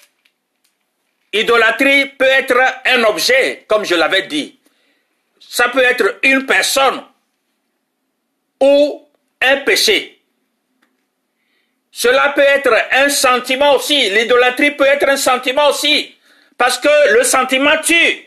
idolâtrie 1.33 2.05
peut 2.05 2.25
être 2.25 2.57
un 2.85 3.03
objet, 3.05 3.65
comme 3.67 3.83
je 3.83 3.95
l'avais 3.95 4.27
dit. 4.27 4.59
Ça 5.39 5.69
peut 5.69 5.83
être 5.83 6.19
une 6.21 6.45
personne 6.45 7.03
ou 8.59 9.07
un 9.41 9.57
péché. 9.57 10.19
Cela 11.91 12.29
peut 12.29 12.41
être 12.41 12.73
un 12.91 13.09
sentiment 13.09 13.75
aussi. 13.75 14.09
L'idolâtrie 14.09 14.71
peut 14.71 14.85
être 14.85 15.07
un 15.09 15.17
sentiment 15.17 15.67
aussi. 15.67 16.15
Parce 16.57 16.77
que 16.77 17.13
le 17.17 17.23
sentiment 17.23 17.77
tue. 17.81 18.25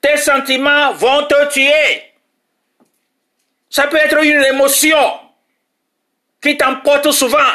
Tes 0.00 0.16
sentiments 0.16 0.92
vont 0.94 1.26
te 1.26 1.52
tuer. 1.52 2.02
Ça 3.68 3.86
peut 3.86 3.98
être 3.98 4.22
une 4.22 4.42
émotion 4.44 5.20
qui 6.42 6.56
t'emporte 6.56 7.12
souvent. 7.12 7.52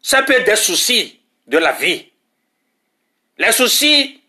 Ça 0.00 0.22
peut 0.22 0.34
être 0.34 0.46
des 0.46 0.56
soucis 0.56 1.20
de 1.46 1.58
la 1.58 1.72
vie. 1.72 2.10
Les 3.38 3.52
soucis, 3.52 4.20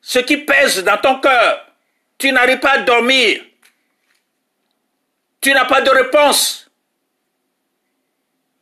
ce 0.00 0.20
qui 0.20 0.36
pèse 0.38 0.82
dans 0.84 0.98
ton 0.98 1.20
cœur. 1.20 1.66
Tu 2.18 2.30
n'arrives 2.30 2.60
pas 2.60 2.72
à 2.72 2.78
dormir. 2.78 3.42
Tu 5.42 5.52
n'as 5.52 5.66
pas 5.66 5.82
de 5.82 5.90
réponse. 5.90 6.70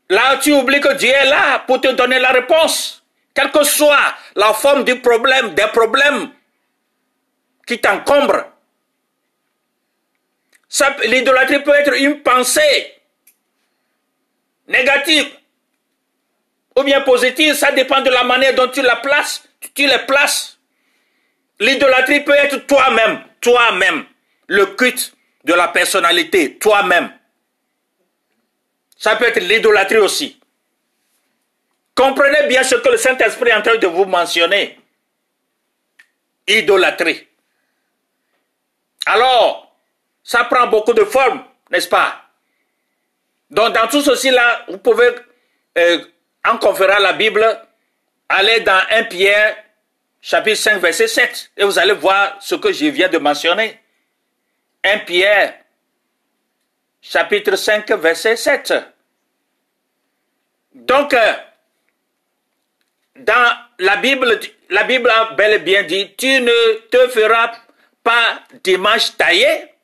Là, 0.08 0.38
tu 0.38 0.52
oublies 0.52 0.80
que 0.80 0.94
Dieu 0.94 1.10
est 1.10 1.26
là 1.26 1.60
pour 1.60 1.80
te 1.80 1.88
donner 1.88 2.18
la 2.18 2.30
réponse. 2.32 3.04
Quelle 3.32 3.52
que 3.52 3.62
soit 3.62 4.14
la 4.34 4.52
forme 4.52 4.82
du 4.82 4.98
problème, 4.98 5.54
des 5.54 5.68
problèmes 5.68 6.30
qui 7.66 7.78
t'encombrent. 7.78 8.46
L'idolâtrie 11.04 11.62
peut 11.62 11.74
être 11.74 11.94
une 11.94 12.22
pensée 12.22 12.94
négative 14.66 15.28
ou 16.76 16.82
bien 16.82 17.00
positive, 17.02 17.54
ça 17.54 17.72
dépend 17.72 18.00
de 18.00 18.10
la 18.10 18.24
manière 18.24 18.54
dont 18.54 18.68
tu 18.68 18.82
la 18.82 18.96
places, 18.96 19.44
tu 19.74 19.86
les 19.86 19.98
places. 20.06 20.58
L'idolâtrie 21.58 22.20
peut 22.20 22.34
être 22.34 22.66
toi-même, 22.66 23.20
toi-même, 23.40 24.04
le 24.46 24.66
culte 24.66 25.12
de 25.44 25.54
la 25.54 25.68
personnalité, 25.68 26.58
toi-même. 26.58 27.10
Ça 28.96 29.16
peut 29.16 29.26
être 29.26 29.40
l'idolâtrie 29.40 29.98
aussi. 29.98 30.38
Comprenez 31.94 32.46
bien 32.48 32.62
ce 32.62 32.76
que 32.76 32.88
le 32.88 32.96
Saint-Esprit 32.96 33.50
est 33.50 33.54
en 33.54 33.62
train 33.62 33.76
de 33.76 33.86
vous 33.86 34.04
mentionner. 34.04 34.78
Idolâtrie. 36.46 37.26
Alors, 39.06 39.74
ça 40.22 40.44
prend 40.44 40.66
beaucoup 40.66 40.92
de 40.92 41.04
formes, 41.04 41.44
n'est-ce 41.70 41.88
pas? 41.88 42.22
Donc, 43.50 43.74
dans 43.74 43.88
tout 43.88 44.02
ceci-là, 44.02 44.64
vous 44.68 44.78
pouvez, 44.78 45.10
euh, 45.78 46.04
en 46.46 46.58
conférant 46.58 46.98
la 46.98 47.14
Bible, 47.14 47.44
aller 48.28 48.60
dans 48.60 48.80
1 48.90 49.04
Pierre, 49.04 49.56
chapitre 50.20 50.58
5, 50.58 50.80
verset 50.80 51.08
7, 51.08 51.50
et 51.56 51.64
vous 51.64 51.78
allez 51.78 51.94
voir 51.94 52.36
ce 52.40 52.54
que 52.54 52.72
je 52.72 52.86
viens 52.86 53.08
de 53.08 53.18
mentionner. 53.18 53.79
1 54.82 54.98
Pierre, 55.04 55.54
chapitre 57.02 57.56
5, 57.56 57.90
verset 57.92 58.36
7. 58.36 58.74
Donc, 60.74 61.12
euh, 61.12 61.32
dans 63.16 63.56
la 63.78 63.96
Bible, 63.96 64.40
la 64.70 64.84
Bible 64.84 65.10
a 65.10 65.32
bel 65.34 65.54
et 65.54 65.58
bien 65.58 65.82
dit, 65.82 66.14
tu 66.16 66.40
ne 66.40 66.78
te 66.88 67.08
feras 67.08 67.52
pas 68.02 68.42
d'image 68.64 69.16
taillée, 69.16 69.74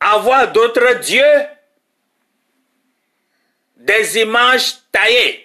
avoir 0.00 0.50
d'autres 0.50 0.94
dieux, 1.00 1.46
des 3.76 4.18
images 4.18 4.78
taillées. 4.90 5.44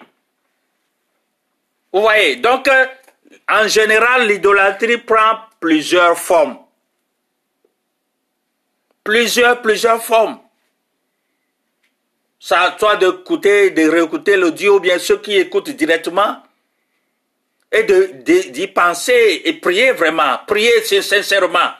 Vous 1.91 2.01
voyez, 2.01 2.37
donc 2.37 2.67
euh, 2.67 2.87
en 3.47 3.67
général, 3.67 4.27
l'idolâtrie 4.27 4.97
prend 4.97 5.41
plusieurs 5.59 6.17
formes. 6.17 6.62
Plusieurs, 9.03 9.61
plusieurs 9.61 10.01
formes. 10.03 10.39
Ça 12.39 12.61
à 12.61 12.71
toi 12.71 12.95
d'écouter, 12.97 13.71
de 13.71 13.87
réécouter 13.89 14.35
l'audio, 14.37 14.79
bien 14.79 14.99
ceux 14.99 15.17
qui 15.19 15.35
écoutent 15.37 15.69
directement, 15.69 16.43
et 17.71 17.83
de, 17.83 18.11
de- 18.23 18.49
d'y 18.51 18.67
penser 18.67 19.41
et 19.45 19.53
prier 19.53 19.91
vraiment, 19.91 20.39
prier 20.45 20.81
sincèrement. 20.83 21.71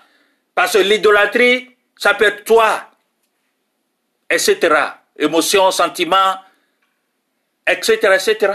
Parce 0.56 0.74
que 0.74 0.80
l'idolâtrie, 0.80 1.75
ça 1.98 2.13
peut 2.13 2.25
être 2.25 2.44
toi, 2.46 2.89
etc. 4.30 4.75
Émotions, 5.18 5.70
sentiments, 5.72 6.36
etc., 7.68 7.98
etc. 8.15 8.53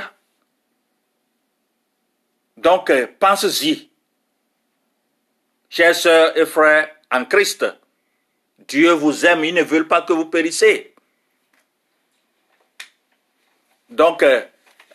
Donc, 2.57 2.91
euh, 2.91 3.07
pense-y. 3.21 3.89
Chers 5.71 5.95
sœurs 5.95 6.37
et 6.37 6.47
frères 6.47 6.89
en 7.11 7.25
Christ, 7.27 7.65
Dieu 8.59 8.93
vous 8.93 9.25
aime, 9.25 9.45
il 9.45 9.55
ne 9.55 9.62
veut 9.62 9.87
pas 9.87 10.03
que 10.03 10.12
vous 10.12 10.27
périssez. 10.27 10.95
Donc, 13.88 14.23
euh, 14.23 14.43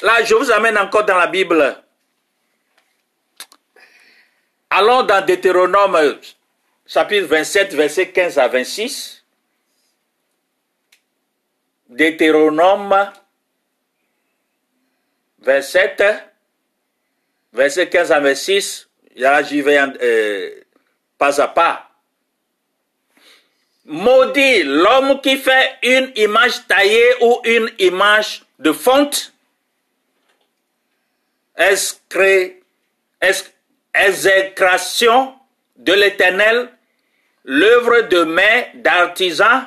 là, 0.01 0.23
je 0.23 0.35
vous 0.35 0.51
amène 0.51 0.77
encore 0.77 1.05
dans 1.05 1.17
la 1.17 1.27
Bible. 1.27 1.81
Allons 4.69 5.03
dans 5.03 5.25
Deutéronome, 5.25 6.19
chapitre 6.85 7.27
27, 7.27 7.73
versets 7.73 8.11
15 8.11 8.37
à 8.37 8.47
26. 8.47 9.23
Deutéronome 11.89 13.11
27, 15.39 16.03
verset 17.53 17.89
15 17.89 18.11
à 18.11 18.19
26. 18.19 18.89
Là, 19.15 19.43
j'y 19.43 19.61
vais 19.61 19.79
euh, 20.01 20.61
pas 21.17 21.39
à 21.39 21.47
pas. 21.47 21.92
Maudit 23.85 24.63
l'homme 24.63 25.19
qui 25.21 25.37
fait 25.37 25.77
une 25.83 26.11
image 26.15 26.65
taillée 26.67 27.15
ou 27.21 27.41
une 27.43 27.69
image 27.79 28.43
de 28.59 28.71
fonte. 28.71 29.33
Exécration 33.93 35.35
de 35.75 35.93
l'éternel, 35.93 36.69
l'œuvre 37.43 38.01
de 38.07 38.23
main 38.23 38.63
d'artisan, 38.75 39.63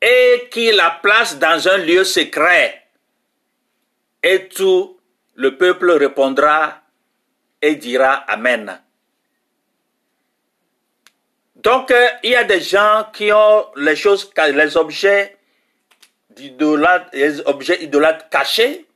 et 0.00 0.48
qui 0.50 0.72
la 0.72 0.90
place 1.02 1.38
dans 1.38 1.68
un 1.68 1.76
lieu 1.78 2.02
secret. 2.02 2.82
Et 4.22 4.48
tout 4.48 4.98
le 5.34 5.56
peuple 5.56 5.92
répondra 5.92 6.80
et 7.60 7.76
dira 7.76 8.14
Amen. 8.26 8.80
Donc, 11.62 11.90
euh, 11.90 12.08
il 12.22 12.30
y 12.30 12.36
a 12.36 12.44
des 12.44 12.60
gens 12.60 13.06
qui 13.12 13.32
ont 13.32 13.66
les 13.76 13.96
choses, 13.96 14.30
les 14.36 14.76
objets 14.76 15.36
les 17.12 17.40
objets 17.46 17.82
idolâtres 17.84 18.28
cachés. 18.30 18.86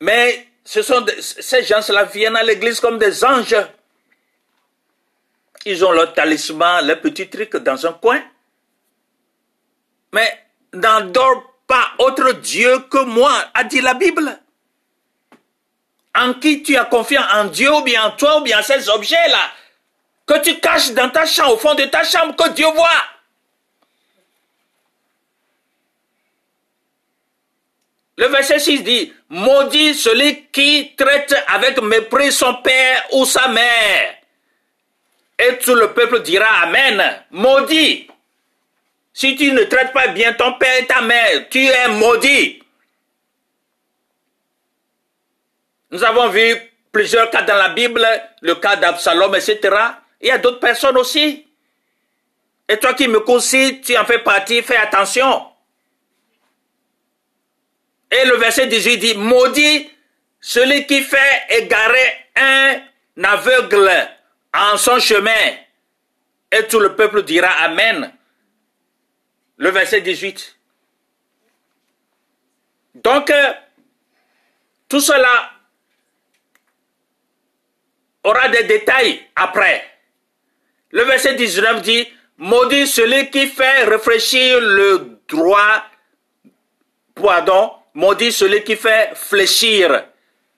Mais 0.00 0.46
ce 0.64 0.82
sont 0.82 1.04
ces 1.20 1.62
gens-là 1.62 2.04
viennent 2.04 2.36
à 2.36 2.42
l'église 2.42 2.80
comme 2.80 2.98
des 2.98 3.24
anges. 3.24 3.56
Ils 5.66 5.84
ont 5.84 5.92
leur 5.92 6.12
talisman, 6.14 6.86
leurs 6.86 7.00
petits 7.00 7.28
trucs 7.28 7.56
dans 7.56 7.86
un 7.86 7.92
coin. 7.92 8.22
Mais 10.12 10.46
n'adore 10.72 11.54
pas 11.66 11.92
autre 11.98 12.32
Dieu 12.32 12.80
que 12.90 13.04
moi, 13.04 13.32
a 13.54 13.64
dit 13.64 13.80
la 13.80 13.94
Bible. 13.94 14.38
En 16.16 16.34
qui 16.34 16.62
tu 16.62 16.76
as 16.76 16.86
confiance 16.86 17.26
En 17.32 17.44
Dieu 17.44 17.72
ou 17.72 17.82
bien 17.82 18.04
en 18.04 18.10
toi 18.12 18.40
ou 18.40 18.42
bien 18.42 18.58
en 18.58 18.62
ces 18.62 18.88
objets-là? 18.88 19.52
Que 20.30 20.38
tu 20.44 20.60
caches 20.60 20.92
dans 20.92 21.10
ta 21.10 21.26
chambre, 21.26 21.54
au 21.54 21.56
fond 21.56 21.74
de 21.74 21.82
ta 21.86 22.04
chambre, 22.04 22.36
que 22.36 22.50
Dieu 22.50 22.66
voit. 22.66 23.04
Le 28.16 28.26
verset 28.28 28.60
6 28.60 28.84
dit, 28.84 29.12
maudit 29.28 29.92
celui 29.94 30.46
qui 30.52 30.94
traite 30.94 31.34
avec 31.48 31.82
mépris 31.82 32.30
son 32.30 32.54
père 32.62 33.06
ou 33.12 33.24
sa 33.24 33.48
mère. 33.48 34.14
Et 35.36 35.58
tout 35.58 35.74
le 35.74 35.92
peuple 35.92 36.22
dira 36.22 36.46
Amen. 36.62 37.24
Maudit. 37.30 38.06
Si 39.12 39.34
tu 39.34 39.50
ne 39.50 39.64
traites 39.64 39.92
pas 39.92 40.08
bien 40.08 40.34
ton 40.34 40.52
père 40.52 40.80
et 40.80 40.86
ta 40.86 41.00
mère, 41.00 41.48
tu 41.48 41.64
es 41.64 41.88
maudit. 41.88 42.62
Nous 45.90 46.04
avons 46.04 46.28
vu 46.28 46.54
plusieurs 46.92 47.30
cas 47.30 47.42
dans 47.42 47.56
la 47.56 47.70
Bible, 47.70 48.06
le 48.42 48.54
cas 48.56 48.76
d'Absalom, 48.76 49.34
etc. 49.34 49.76
Il 50.20 50.28
y 50.28 50.30
a 50.30 50.38
d'autres 50.38 50.60
personnes 50.60 50.96
aussi. 50.96 51.46
Et 52.68 52.76
toi 52.78 52.94
qui 52.94 53.08
me 53.08 53.20
si 53.40 53.80
tu 53.80 53.96
en 53.96 54.04
fais 54.04 54.20
partie, 54.20 54.62
fais 54.62 54.76
attention. 54.76 55.46
Et 58.10 58.24
le 58.24 58.36
verset 58.36 58.66
18 58.66 58.96
dit, 58.98 59.14
maudit 59.14 59.90
celui 60.40 60.86
qui 60.86 61.02
fait 61.02 61.46
égarer 61.50 62.26
un 62.36 62.80
aveugle 63.24 63.90
en 64.54 64.76
son 64.76 64.98
chemin. 64.98 65.56
Et 66.50 66.66
tout 66.66 66.80
le 66.80 66.96
peuple 66.96 67.22
dira 67.22 67.48
Amen. 67.48 68.12
Le 69.56 69.70
verset 69.70 70.00
18. 70.00 70.56
Donc, 72.94 73.30
euh, 73.30 73.52
tout 74.88 75.00
cela 75.00 75.52
aura 78.24 78.48
des 78.48 78.64
détails 78.64 79.26
après. 79.36 79.89
Le 80.92 81.02
verset 81.04 81.34
19 81.34 81.82
dit, 81.82 82.08
maudit 82.38 82.86
celui 82.86 83.30
qui 83.30 83.46
fait 83.46 83.84
réfléchir 83.84 84.60
le 84.60 85.18
droit, 85.28 85.84
pardon, 87.14 87.72
maudit 87.94 88.32
celui 88.32 88.64
qui 88.64 88.76
fait 88.76 89.12
fléchir 89.14 90.04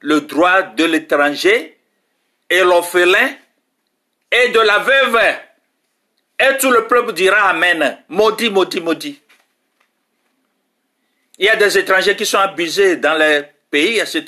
le 0.01 0.21
droit 0.23 0.63
de 0.63 0.85
l'étranger 0.85 1.79
et 2.49 2.61
l'orphelin 2.61 3.35
et 4.31 4.49
de 4.49 4.61
la 4.61 4.79
veuve. 4.79 5.21
Et 6.41 6.59
tout 6.59 6.71
le 6.71 6.87
peuple 6.87 7.13
dira 7.13 7.51
Amen. 7.51 7.99
Maudit, 8.09 8.51
maudit, 8.51 8.81
maudit. 8.81 9.21
Il 11.39 11.47
y 11.47 11.49
a 11.49 11.57
des 11.57 11.79
étrangers 11.79 12.17
qui 12.17 12.27
sont 12.27 12.39
abusés 12.39 12.97
dans 12.97 13.15
les 13.15 13.43
pays, 13.71 13.99
etc. 13.99 14.25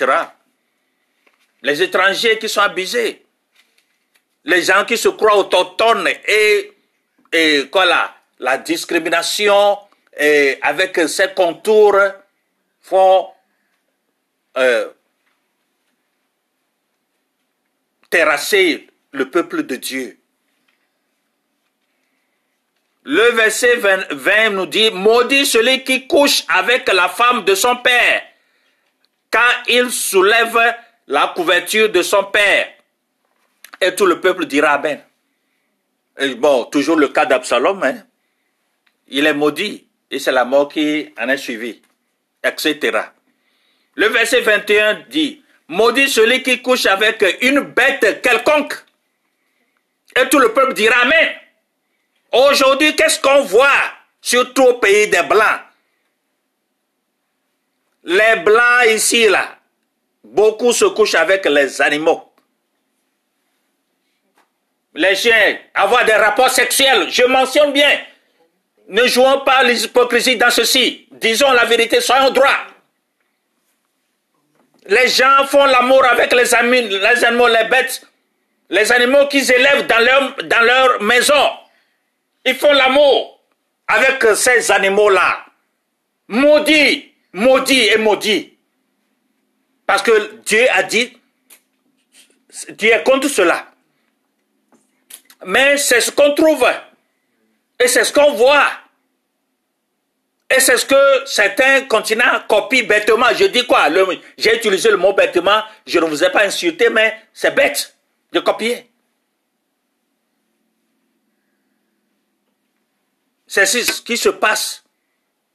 Les 1.62 1.82
étrangers 1.82 2.38
qui 2.38 2.48
sont 2.48 2.60
abusés. 2.60 3.23
Les 4.44 4.62
gens 4.62 4.85
qui 4.85 4.96
se 4.98 5.09
croient 5.09 5.38
autochtones 5.38 6.09
et, 6.26 6.72
et 7.33 7.70
la 8.38 8.59
discrimination 8.59 9.78
et 10.16 10.59
avec 10.62 10.96
ses 11.09 11.28
contours 11.35 11.96
font 12.80 13.28
euh, 14.57 14.88
terrasser 18.11 18.87
le 19.12 19.30
peuple 19.30 19.64
de 19.64 19.76
Dieu. 19.76 20.18
Le 23.07 23.33
verset 23.33 23.76
20, 23.76 24.12
20 24.12 24.50
nous 24.50 24.66
dit, 24.66 24.90
maudit 24.90 25.44
celui 25.44 25.85
qui 25.85 26.07
couche 26.07 26.44
avec 26.48 26.90
la 26.92 27.09
femme 27.09 27.44
de 27.44 27.54
son 27.54 27.76
père, 27.76 28.22
car 29.30 29.62
il 29.68 29.90
soulève 29.90 30.74
la 31.07 31.33
couverture 31.35 31.90
de 31.90 32.02
son 32.02 32.24
père. 32.24 32.68
Et 33.85 33.94
tout 33.94 34.07
le 34.07 34.18
peuple 34.18 34.47
dira 34.47 34.70
Amen. 34.70 34.99
Bon, 36.38 36.64
toujours 36.64 36.97
le 36.97 37.09
cas 37.09 37.27
d'Absalom, 37.27 37.83
hein. 37.83 37.97
il 39.09 39.27
est 39.27 39.35
maudit, 39.35 39.87
et 40.11 40.18
c'est 40.18 40.33
la 40.33 40.47
mort 40.47 40.70
qui 40.70 41.12
en 41.18 41.29
est 41.29 41.37
suivie, 41.37 41.83
etc. 42.42 42.99
Le 43.94 44.07
verset 44.07 44.40
21 44.40 45.05
dit, 45.11 45.42
maudit 45.68 46.09
celui 46.09 46.42
qui 46.42 46.62
couche 46.62 46.87
avec 46.87 47.23
une 47.42 47.61
bête 47.61 48.23
quelconque. 48.23 48.75
Et 50.18 50.29
tout 50.31 50.38
le 50.38 50.55
peuple 50.55 50.73
dira 50.73 51.01
Amen. 51.03 51.35
Aujourd'hui, 52.33 52.97
qu'est-ce 52.97 53.20
qu'on 53.20 53.42
voit, 53.42 53.83
surtout 54.23 54.62
au 54.62 54.75
pays 54.75 55.09
des 55.09 55.23
Blancs? 55.25 55.61
Les 58.05 58.37
Blancs 58.37 58.87
ici, 58.88 59.29
là, 59.29 59.59
beaucoup 60.23 60.73
se 60.73 60.87
couchent 60.87 61.16
avec 61.16 61.44
les 61.44 61.83
animaux. 61.83 62.34
Les 64.94 65.16
chiens, 65.16 65.59
avoir 65.74 66.04
des 66.04 66.12
rapports 66.12 66.50
sexuels, 66.50 67.09
je 67.11 67.24
mentionne 67.24 67.72
bien. 67.72 68.00
Ne 68.88 69.07
jouons 69.07 69.40
pas 69.40 69.62
l'hypocrisie 69.64 70.37
dans 70.37 70.50
ceci. 70.50 71.09
Disons 71.11 71.50
la 71.52 71.64
vérité, 71.64 72.00
soyons 72.00 72.30
droits. 72.30 72.66
Les 74.87 75.09
gens 75.09 75.46
font 75.46 75.64
l'amour 75.64 76.04
avec 76.04 76.33
les, 76.33 76.54
amis, 76.54 76.83
les 76.83 77.24
animaux, 77.24 77.48
les 77.48 77.64
bêtes, 77.64 78.07
les 78.68 78.92
animaux 78.92 79.26
qu'ils 79.28 79.50
élèvent 79.50 79.87
dans 79.87 79.98
leur, 79.98 80.37
dans 80.44 80.61
leur 80.61 81.02
maison. 81.02 81.50
Ils 82.44 82.54
font 82.54 82.72
l'amour 82.72 83.40
avec 83.88 84.22
ces 84.37 84.70
animaux-là. 84.70 85.46
Maudits, 86.28 87.12
maudits 87.33 87.88
et 87.88 87.96
maudits. 87.96 88.57
Parce 89.87 90.02
que 90.02 90.37
Dieu 90.44 90.66
a 90.72 90.83
dit, 90.83 91.18
Dieu 92.70 92.92
est 92.92 93.02
contre 93.02 93.28
cela. 93.28 93.73
Mais 95.46 95.76
c'est 95.76 96.00
ce 96.00 96.11
qu'on 96.11 96.35
trouve. 96.35 96.66
Et 97.78 97.88
c'est 97.88 98.04
ce 98.04 98.12
qu'on 98.12 98.33
voit. 98.33 98.68
Et 100.50 100.61
c'est 100.61 100.76
ce 100.76 100.87
que 100.87 101.26
certains 101.26 101.83
continents 101.83 102.40
copient 102.48 102.85
bêtement. 102.85 103.26
Je 103.35 103.46
dis 103.46 103.66
quoi? 103.66 103.88
J'ai 104.38 104.57
utilisé 104.57 104.90
le 104.90 104.96
mot 104.96 105.12
bêtement. 105.12 105.62
Je 105.87 105.98
ne 105.98 106.04
vous 106.04 106.22
ai 106.22 106.30
pas 106.30 106.44
insulté, 106.44 106.90
mais 106.90 107.16
c'est 107.33 107.54
bête 107.54 107.96
de 108.33 108.40
copier. 108.40 108.90
C'est 113.46 113.66
ce 113.66 114.02
qui 114.02 114.16
se 114.16 114.28
passe 114.28 114.85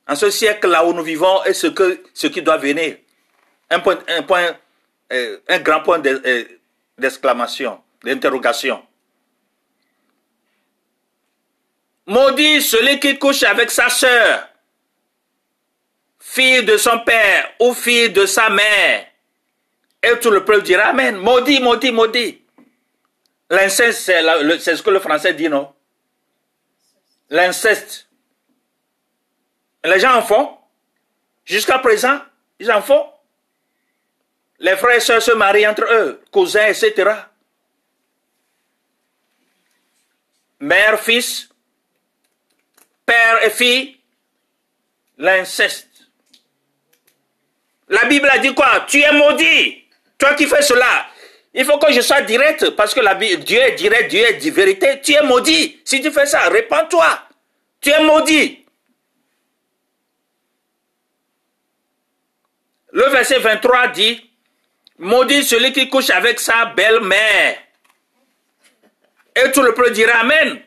en 0.08 0.15
ce 0.15 0.30
siècle-là 0.30 0.86
où 0.86 0.93
nous 0.93 1.04
vivons 1.04 1.43
et 1.43 1.54
ce, 1.54 1.67
que, 1.67 2.04
ce 2.13 2.28
qui 2.28 2.41
doit 2.41 2.58
venir. 2.58 2.97
Un, 3.69 3.80
point, 3.80 3.99
un, 4.08 4.23
point, 4.23 4.56
euh, 5.13 5.38
un 5.47 5.60
grand 5.60 5.82
point 5.82 6.02
euh, 6.06 6.43
d'exclamation, 6.97 7.80
d'interrogation. 8.04 8.82
Maudit 12.10 12.63
celui 12.63 13.00
qui 13.00 13.19
couche 13.19 13.43
avec 13.43 13.69
sa 13.69 13.88
sœur, 13.88 14.50
fille 16.19 16.63
de 16.63 16.76
son 16.76 17.00
père 17.02 17.52
ou 17.60 17.76
fille 17.76 18.10
de 18.10 18.26
sa 18.26 18.50
mère. 18.50 19.06
Et 20.02 20.17
tout 20.19 20.32
le 20.32 20.43
peuple 20.43 20.63
dira 20.63 20.86
Amen. 20.86 21.17
Maudit, 21.17 21.60
maudit, 21.60 21.91
maudit. 21.91 22.41
L'inceste, 23.52 24.12
c'est 24.60 24.76
ce 24.76 24.82
que 24.82 24.89
le 24.89 25.00
français 25.00 25.36
dit, 25.36 25.50
non? 25.50 25.72
L'inceste. 27.30 28.08
Les 29.84 30.00
gens 30.00 30.15
en 30.15 30.24
font. 30.24 30.58
Jusqu'à 31.45 31.78
présent, 31.78 32.19
ils 32.60 32.72
en 32.72 32.82
font. 32.82 33.06
Les 34.58 34.76
frères 34.78 34.98
et 34.98 35.00
sœurs 35.00 35.22
se 35.22 35.32
marient 35.32 35.67
entre 35.67 35.86
eux, 35.93 36.24
cousins, 36.32 36.65
etc. 36.65 37.12
Mère, 40.60 41.00
fils, 41.00 41.48
père 43.10 43.43
et 43.43 43.50
fille, 43.50 43.98
l'inceste. 45.17 45.88
La 47.88 48.06
Bible 48.06 48.30
a 48.30 48.38
dit 48.38 48.54
quoi? 48.54 48.86
Tu 48.88 49.02
es 49.02 49.12
maudit. 49.12 49.84
Toi 50.19 50.36
qui 50.36 50.45
fais 50.45 50.62
cela. 50.62 51.08
Il 51.52 51.65
faut 51.65 51.80
que 51.80 51.91
je 51.91 52.02
sois 52.02 52.22
direct 52.22 52.69
parce 52.72 52.93
que 52.93 53.00
la 53.00 53.15
Bible, 53.15 53.43
Dieu 53.43 53.60
est 53.60 53.72
direct, 53.72 54.12
Dieu 54.12 54.19
est 54.19 54.45
de 54.45 54.52
vérité. 54.52 55.02
Tu 55.02 55.13
es 55.13 55.24
maudit. 55.24 55.82
Si 55.84 56.00
tu 56.02 56.12
fais 56.12 56.28
ça, 56.28 56.50
répands-toi. 56.50 57.24
Tu 57.82 57.89
es 57.89 58.04
maudit. 58.04 58.63
Le 62.91 63.10
verset 63.10 63.39
23 63.39 63.88
dit, 63.88 64.30
maudit 65.00 65.43
celui 65.43 65.74
qui 65.74 65.89
couche 65.89 66.12
avec 66.12 66.39
sa 66.39 66.65
belle-mère. 66.65 67.58
Et 69.36 69.52
tout 69.52 69.63
le 69.63 69.74
peuple 69.74 69.93
dira 69.93 70.19
Amen. 70.19 70.62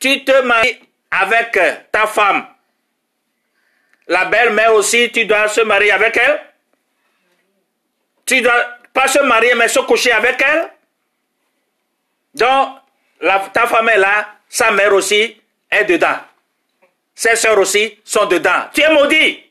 Tu 0.00 0.24
te 0.24 0.42
maries 0.42 0.80
avec 1.10 1.58
ta 1.92 2.06
femme. 2.06 2.46
La 4.08 4.24
belle-mère 4.24 4.74
aussi, 4.74 5.12
tu 5.12 5.24
dois 5.26 5.46
se 5.48 5.60
marier 5.60 5.92
avec 5.92 6.16
elle. 6.16 6.40
Tu 8.26 8.40
dois 8.40 8.78
pas 8.92 9.06
se 9.06 9.20
marier, 9.20 9.54
mais 9.54 9.68
se 9.68 9.78
coucher 9.80 10.12
avec 10.12 10.42
elle. 10.42 10.70
Donc, 12.34 12.78
ta 13.52 13.66
femme 13.66 13.88
est 13.88 13.98
là, 13.98 14.34
sa 14.48 14.70
mère 14.70 14.92
aussi 14.94 15.36
est 15.70 15.84
dedans. 15.84 16.18
Ses 17.14 17.36
soeurs 17.36 17.58
aussi 17.58 17.98
sont 18.04 18.26
dedans. 18.26 18.68
Tu 18.72 18.80
es 18.80 18.92
maudit. 18.92 19.44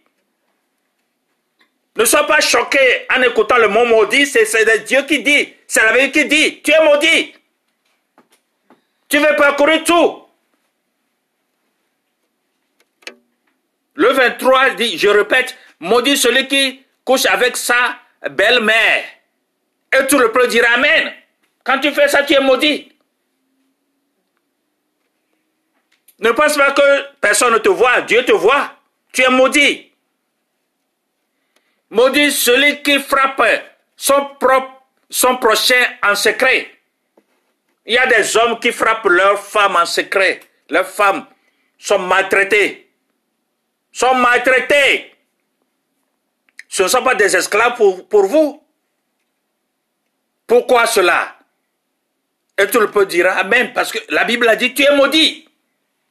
Ne 1.95 2.05
sois 2.05 2.25
pas 2.25 2.39
choqué 2.39 3.05
en 3.15 3.21
écoutant 3.21 3.57
le 3.57 3.67
mot 3.67 3.85
maudit, 3.85 4.25
c'est 4.25 4.85
Dieu 4.85 5.03
qui 5.03 5.21
dit, 5.21 5.53
c'est 5.67 5.83
la 5.83 5.91
vérité 5.91 6.21
qui 6.21 6.27
dit, 6.27 6.61
tu 6.61 6.71
es 6.71 6.83
maudit. 6.83 7.35
Tu 9.07 9.17
veux 9.17 9.35
parcourir 9.35 9.83
tout. 9.83 10.25
Le 13.95 14.09
23 14.09 14.71
dit, 14.71 14.97
je 14.97 15.07
répète, 15.07 15.57
maudit 15.79 16.17
celui 16.17 16.47
qui 16.47 16.85
couche 17.03 17.25
avec 17.25 17.57
sa 17.57 17.97
belle-mère. 18.29 19.03
Et 19.91 20.07
tout 20.07 20.19
le 20.19 20.31
peuple 20.31 20.47
dira 20.49 20.67
Amen. 20.75 21.13
Quand 21.63 21.79
tu 21.79 21.91
fais 21.91 22.07
ça, 22.07 22.23
tu 22.23 22.33
es 22.33 22.39
maudit. 22.39 22.91
Ne 26.19 26.31
pense 26.31 26.57
pas 26.57 26.71
que 26.71 26.81
personne 27.21 27.53
ne 27.53 27.59
te 27.59 27.69
voit, 27.69 28.01
Dieu 28.01 28.23
te 28.25 28.31
voit. 28.31 28.73
Tu 29.11 29.21
es 29.23 29.29
maudit. 29.29 29.91
Maudit 31.89 32.31
celui 32.31 32.81
qui 32.83 32.99
frappe 32.99 33.41
son 33.95 34.29
son 35.09 35.37
prochain 35.37 35.83
en 36.03 36.15
secret. 36.15 36.71
Il 37.85 37.93
y 37.93 37.97
a 37.97 38.05
des 38.05 38.37
hommes 38.37 38.59
qui 38.59 38.71
frappent 38.71 39.07
leurs 39.07 39.43
femmes 39.43 39.75
en 39.75 39.85
secret. 39.85 40.41
Leurs 40.69 40.87
femmes 40.87 41.25
sont 41.79 41.97
maltraitées. 41.97 42.88
Sont 43.91 44.15
maltraitées. 44.15 45.13
Ce 46.67 46.83
ne 46.83 46.87
sont 46.87 47.03
pas 47.03 47.15
des 47.15 47.35
esclaves 47.35 47.75
pour, 47.75 48.07
pour 48.07 48.25
vous. 48.25 48.63
Pourquoi 50.45 50.85
cela? 50.85 51.35
Et 52.57 52.67
tout 52.67 52.79
le 52.79 52.91
peuple 52.91 53.07
dira 53.07 53.31
Amen, 53.31 53.71
parce 53.73 53.91
que 53.91 53.99
la 54.09 54.23
Bible 54.25 54.47
a 54.47 54.55
dit, 54.55 54.73
tu 54.73 54.83
es 54.83 54.95
maudit. 54.95 55.47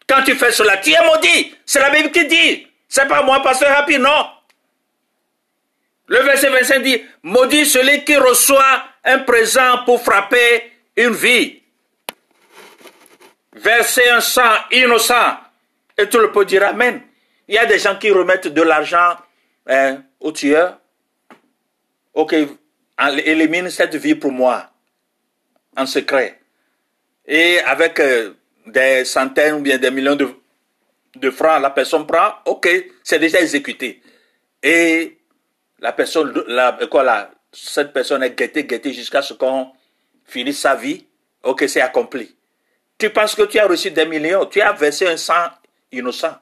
Quand 0.09 0.23
tu 0.23 0.35
fais 0.35 0.51
cela, 0.51 0.79
tu 0.79 0.91
es 0.91 1.07
maudit. 1.07 1.55
C'est 1.67 1.81
la 1.81 1.91
Bible 1.91 2.11
qui 2.11 2.27
dit. 2.27 2.67
C'est 2.89 3.07
pas 3.07 3.23
moi, 3.23 3.43
pasteur 3.43 3.71
Happy, 3.77 3.99
non. 3.99 4.31
Le 6.07 6.21
verset 6.21 6.49
25 6.49 6.83
dit, 6.83 7.03
maudit 7.23 7.67
celui 7.67 8.03
qui 8.05 8.17
reçoit 8.17 8.85
un 9.05 9.19
présent 9.21 9.85
pour 9.85 10.03
frapper 10.03 10.73
une 10.97 11.13
vie. 11.13 11.63
Verser 13.53 14.09
un 14.09 14.21
sang 14.21 14.55
innocent. 14.71 15.37
Et 15.97 16.09
tout 16.09 16.19
le 16.19 16.33
peuple 16.33 16.47
dira 16.47 16.69
Amen. 16.69 17.03
Il 17.49 17.55
y 17.55 17.59
a 17.59 17.65
des 17.65 17.79
gens 17.79 17.97
qui 17.97 18.11
remettent 18.11 18.49
de 18.49 18.63
l'argent 18.63 19.17
hein, 19.67 20.03
au 20.21 20.33
tueur. 20.33 20.79
Ok, 22.13 22.35
élimine 23.25 23.71
cette 23.71 23.95
vie 23.95 24.15
pour 24.15 24.33
moi, 24.33 24.71
en 25.77 25.87
secret. 25.87 26.41
Et 27.27 27.61
avec 27.61 28.01
euh, 28.01 28.35
des 28.67 29.05
centaines 29.05 29.55
ou 29.55 29.61
bien 29.61 29.79
des 29.79 29.91
millions 29.91 30.17
de, 30.17 31.31
francs, 31.31 31.63
la 31.63 31.71
personne 31.71 32.07
prend, 32.07 32.35
ok, 32.45 32.69
c'est 33.03 33.19
déjà 33.19 33.41
exécuté. 33.41 34.03
Et 34.63 35.19
la 35.81 35.93
personne, 35.93 36.35
quoi, 36.91 37.31
cette 37.53 37.93
personne 37.93 38.23
est 38.23 38.37
guettée, 38.37 38.65
guettée 38.65 38.93
jusqu'à 38.93 39.23
ce 39.23 39.35
qu'on 39.35 39.69
finisse 40.25 40.61
sa 40.61 40.75
vie, 40.75 41.07
ok, 41.43 41.65
c'est 41.69 41.81
accompli. 41.81 42.35
Tu 42.99 43.11
penses 43.11 43.35
que 43.35 43.43
tu 43.43 43.59
as 43.59 43.67
reçu 43.67 43.91
des 43.91 44.07
millions, 44.07 44.45
tu 44.47 44.61
as 44.61 44.73
versé 44.73 45.07
un 45.07 45.17
sang 45.17 45.49
innocent. 45.93 46.35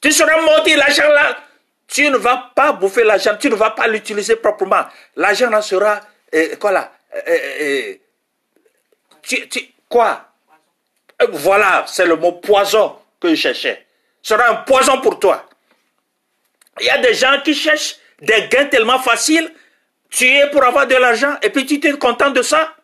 Tu 0.00 0.12
seras 0.12 0.40
maudit, 0.42 0.74
l'argent 0.76 1.08
là, 1.08 1.36
tu 1.86 2.08
ne 2.10 2.16
vas 2.16 2.50
pas 2.54 2.72
bouffer 2.72 3.04
l'argent, 3.04 3.36
tu 3.38 3.48
ne 3.50 3.54
vas 3.56 3.70
pas 3.70 3.86
l'utiliser 3.88 4.36
proprement. 4.36 4.84
L'argent 5.16 5.50
là 5.50 5.62
sera, 5.62 6.00
euh, 6.34 6.56
quoi 6.56 6.72
là, 6.72 6.92
euh, 7.14 7.20
euh, 7.60 7.94
tu- 9.22 9.48
tu- 9.48 9.68
quoi? 9.88 10.24
Voilà, 11.30 11.84
c'est 11.88 12.06
le 12.06 12.14
mot 12.16 12.32
poison 12.32 12.96
que 13.20 13.30
je 13.30 13.34
cherchais. 13.34 13.86
Ce 14.22 14.34
sera 14.34 14.50
un 14.50 14.54
poison 14.56 15.00
pour 15.00 15.18
toi. 15.18 15.48
Il 16.80 16.86
y 16.86 16.90
a 16.90 16.98
des 16.98 17.14
gens 17.14 17.40
qui 17.44 17.54
cherchent 17.54 17.96
des 18.20 18.46
gains 18.48 18.66
tellement 18.66 19.00
faciles, 19.00 19.52
tuer 20.10 20.46
pour 20.52 20.64
avoir 20.64 20.86
de 20.86 20.94
l'argent, 20.94 21.34
et 21.42 21.50
puis 21.50 21.66
tu 21.66 21.80
te 21.80 21.92
contentes 21.96 22.34
de 22.34 22.42
ça. 22.42 22.74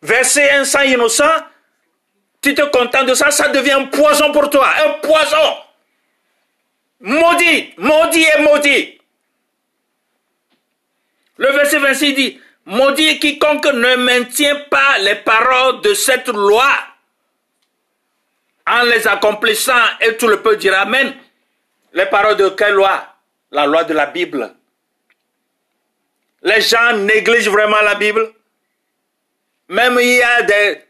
Verser 0.00 0.48
un 0.50 0.64
sang 0.64 0.82
innocent, 0.82 1.24
tu 2.40 2.54
te 2.54 2.62
contentes 2.62 3.06
de 3.06 3.14
ça, 3.14 3.30
ça 3.30 3.48
devient 3.48 3.72
un 3.72 3.84
poison 3.86 4.32
pour 4.32 4.48
toi, 4.48 4.68
un 4.86 4.92
poison. 5.00 5.58
Maudit, 7.00 7.74
maudit 7.76 8.24
et 8.24 8.42
maudit. 8.42 8.98
Le 11.38 11.52
verset 11.52 11.78
26 11.78 12.14
dit, 12.14 12.40
maudit 12.64 13.18
quiconque 13.18 13.66
ne 13.66 13.96
maintient 13.96 14.60
pas 14.70 14.98
les 15.00 15.16
paroles 15.16 15.82
de 15.82 15.92
cette 15.92 16.28
loi 16.28 16.70
en 18.66 18.82
les 18.82 19.06
accomplissant, 19.06 19.72
et 20.00 20.16
tout 20.16 20.26
le 20.26 20.42
peuple 20.42 20.56
dira 20.56 20.78
Amen. 20.78 21.14
Les 21.92 22.06
paroles 22.06 22.36
de 22.36 22.48
quelle 22.50 22.74
loi? 22.74 23.06
La 23.52 23.66
loi 23.66 23.84
de 23.84 23.94
la 23.94 24.06
Bible. 24.06 24.52
Les 26.42 26.60
gens 26.60 26.92
négligent 26.94 27.48
vraiment 27.48 27.80
la 27.82 27.94
Bible. 27.94 28.32
Même 29.68 29.98
il 30.00 30.16
y 30.16 30.22
a 30.22 30.42
des, 30.42 30.80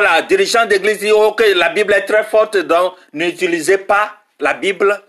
là, 0.00 0.22
dirigeants 0.22 0.66
d'église 0.66 0.98
disent 0.98 1.12
oh, 1.12 1.32
que 1.32 1.44
la 1.54 1.70
Bible 1.70 1.92
est 1.92 2.06
très 2.06 2.24
forte, 2.24 2.56
donc 2.56 2.94
n'utilisez 3.12 3.78
pas 3.78 4.23
la 4.40 4.54
Bible. 4.54 5.02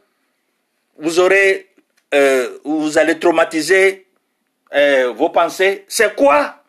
Vous 0.97 1.19
aurez, 1.19 1.69
euh, 2.13 2.57
vous 2.63 2.97
allez 2.97 3.19
traumatiser 3.19 4.07
euh, 4.73 5.13
vos 5.15 5.29
pensées. 5.29 5.85
C'est 5.87 6.15
quoi? 6.15 6.63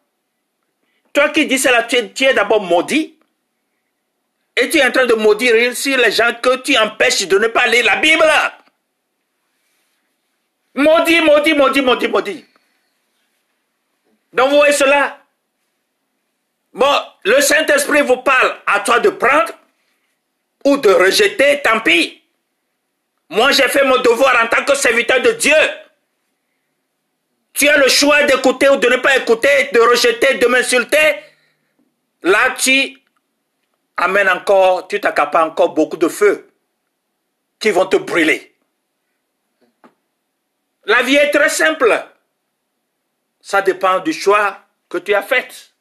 Toi 1.13 1.31
qui 1.31 1.47
dis 1.47 1.59
cela, 1.59 1.85
tu 1.85 1.97
es, 1.97 2.13
es 2.21 2.35
d'abord 2.35 2.63
maudit. 2.63 3.17
Et 4.57 4.71
tu 4.71 4.79
es 4.79 4.85
en 4.85 4.91
train 4.91 5.07
de 5.07 5.15
maudire 5.15 5.55
ici 5.57 5.97
les 5.97 6.11
gens 6.11 6.33
que 6.43 6.57
tu 6.63 6.77
empêches 6.79 7.29
de 7.29 7.39
ne 7.39 7.49
pas 7.49 7.67
lire 7.67 7.85
la 7.85 7.97
Bible. 7.97 8.25
Maudit, 10.75 11.21
maudit, 11.21 11.55
maudit, 11.55 11.83
maudit, 11.83 12.09
maudit. 12.09 12.45
Donc 14.33 14.51
vous 14.51 14.57
voyez 14.57 14.73
cela? 14.73 15.19
Bon, 16.73 16.95
le 17.25 17.41
Saint-Esprit 17.41 18.03
vous 18.03 18.19
parle 18.19 18.57
à 18.67 18.81
toi 18.81 19.01
de 19.01 19.09
prendre 19.09 19.53
ou 20.65 20.77
de 20.77 20.91
rejeter, 20.91 21.63
tant 21.63 21.81
pis. 21.81 22.23
Moi, 23.29 23.53
j'ai 23.53 23.69
fait 23.69 23.85
mon 23.85 23.99
devoir 23.99 24.43
en 24.43 24.47
tant 24.47 24.65
que 24.65 24.75
serviteur 24.77 25.21
de 25.21 25.33
Dieu. 25.33 25.55
Tu 27.53 27.69
as 27.69 27.79
le 27.79 27.89
choix 27.89 28.23
d'écouter 28.25 28.69
ou 28.69 28.77
de 28.77 28.89
ne 28.89 28.97
pas 28.97 29.17
écouter, 29.17 29.71
de 29.73 29.81
rejeter, 29.81 30.35
de 30.35 30.47
m'insulter. 30.47 31.17
Là, 32.23 32.55
tu 32.57 32.99
amènes 33.97 34.29
encore, 34.29 34.87
tu 34.89 35.01
t'accapares 35.01 35.47
encore 35.47 35.71
beaucoup 35.71 35.97
de 35.97 36.09
feux 36.09 36.49
qui 37.59 37.71
vont 37.71 37.87
te 37.87 37.97
brûler. 37.97 38.55
La 40.85 41.03
vie 41.03 41.17
est 41.17 41.31
très 41.31 41.49
simple. 41.49 42.07
Ça 43.41 43.63
dépend 43.63 44.01
du 44.01 44.13
choix 44.13 44.59
que 44.89 44.99
tu 44.99 45.15
as 45.15 45.23
fait. 45.23 45.73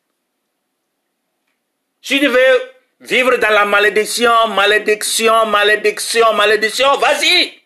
Si 2.02 2.20
tu 2.20 2.28
veux 2.28 2.75
vivre 3.00 3.38
dans 3.38 3.50
la 3.50 3.66
malédiction, 3.66 4.48
malédiction, 4.50 5.46
malédiction, 5.46 6.34
malédiction, 6.34 6.98
vas-y. 6.98 7.62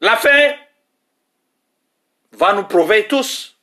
La 0.00 0.16
fin 0.16 0.54
va 2.32 2.52
nous 2.52 2.64
prouver 2.64 3.06
tous. 3.06 3.56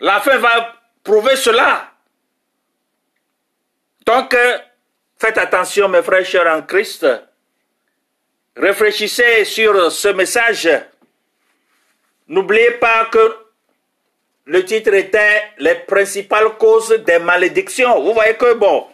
La 0.00 0.20
fin 0.20 0.38
va 0.38 0.74
prouver 1.02 1.36
cela. 1.36 1.92
Donc, 4.04 4.32
euh, 4.34 4.58
faites 5.18 5.38
attention, 5.38 5.88
mes 5.88 6.02
frères 6.02 6.20
et 6.20 6.24
chers 6.24 6.46
en 6.46 6.62
Christ. 6.62 7.06
Réfléchissez 8.56 9.44
sur 9.44 9.92
ce 9.92 10.08
message. 10.08 10.68
N'oubliez 12.26 12.72
pas 12.72 13.06
que 13.06 13.47
le 14.48 14.64
titre 14.64 14.94
était 14.94 15.42
Les 15.58 15.74
principales 15.74 16.56
causes 16.58 16.98
des 17.06 17.18
malédictions. 17.18 18.02
Vous 18.02 18.14
voyez 18.14 18.34
que, 18.34 18.54
bon, 18.54 18.86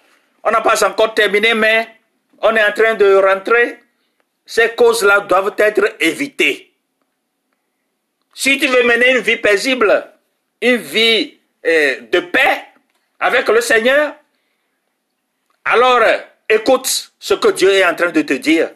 on 0.43 0.51
n'a 0.51 0.61
pas 0.61 0.85
encore 0.85 1.15
terminé, 1.15 1.55
mais 1.55 1.89
on 2.43 2.55
est 2.57 2.65
en 2.65 2.73
train 2.73 2.95
de 2.95 3.15
rentrer. 3.15 3.79
Ces 4.45 4.71
causes-là 4.71 5.21
doivent 5.21 5.55
être 5.59 5.95
évitées. 6.01 6.73
Si 8.35 8.59
tu 8.59 8.67
veux 8.67 8.83
mener 8.83 9.13
une 9.13 9.21
vie 9.21 9.37
paisible, 9.37 10.05
une 10.61 10.77
vie 10.77 11.39
euh, 11.65 12.01
de 12.01 12.19
paix 12.19 12.65
avec 13.21 13.49
le 13.49 13.61
Seigneur, 13.61 14.13
alors 15.65 16.01
écoute 16.49 17.13
ce 17.19 17.35
que 17.35 17.49
Dieu 17.53 17.73
est 17.73 17.87
en 17.87 17.95
train 17.95 18.11
de 18.11 18.23
te 18.23 18.35
dire. 18.35 18.71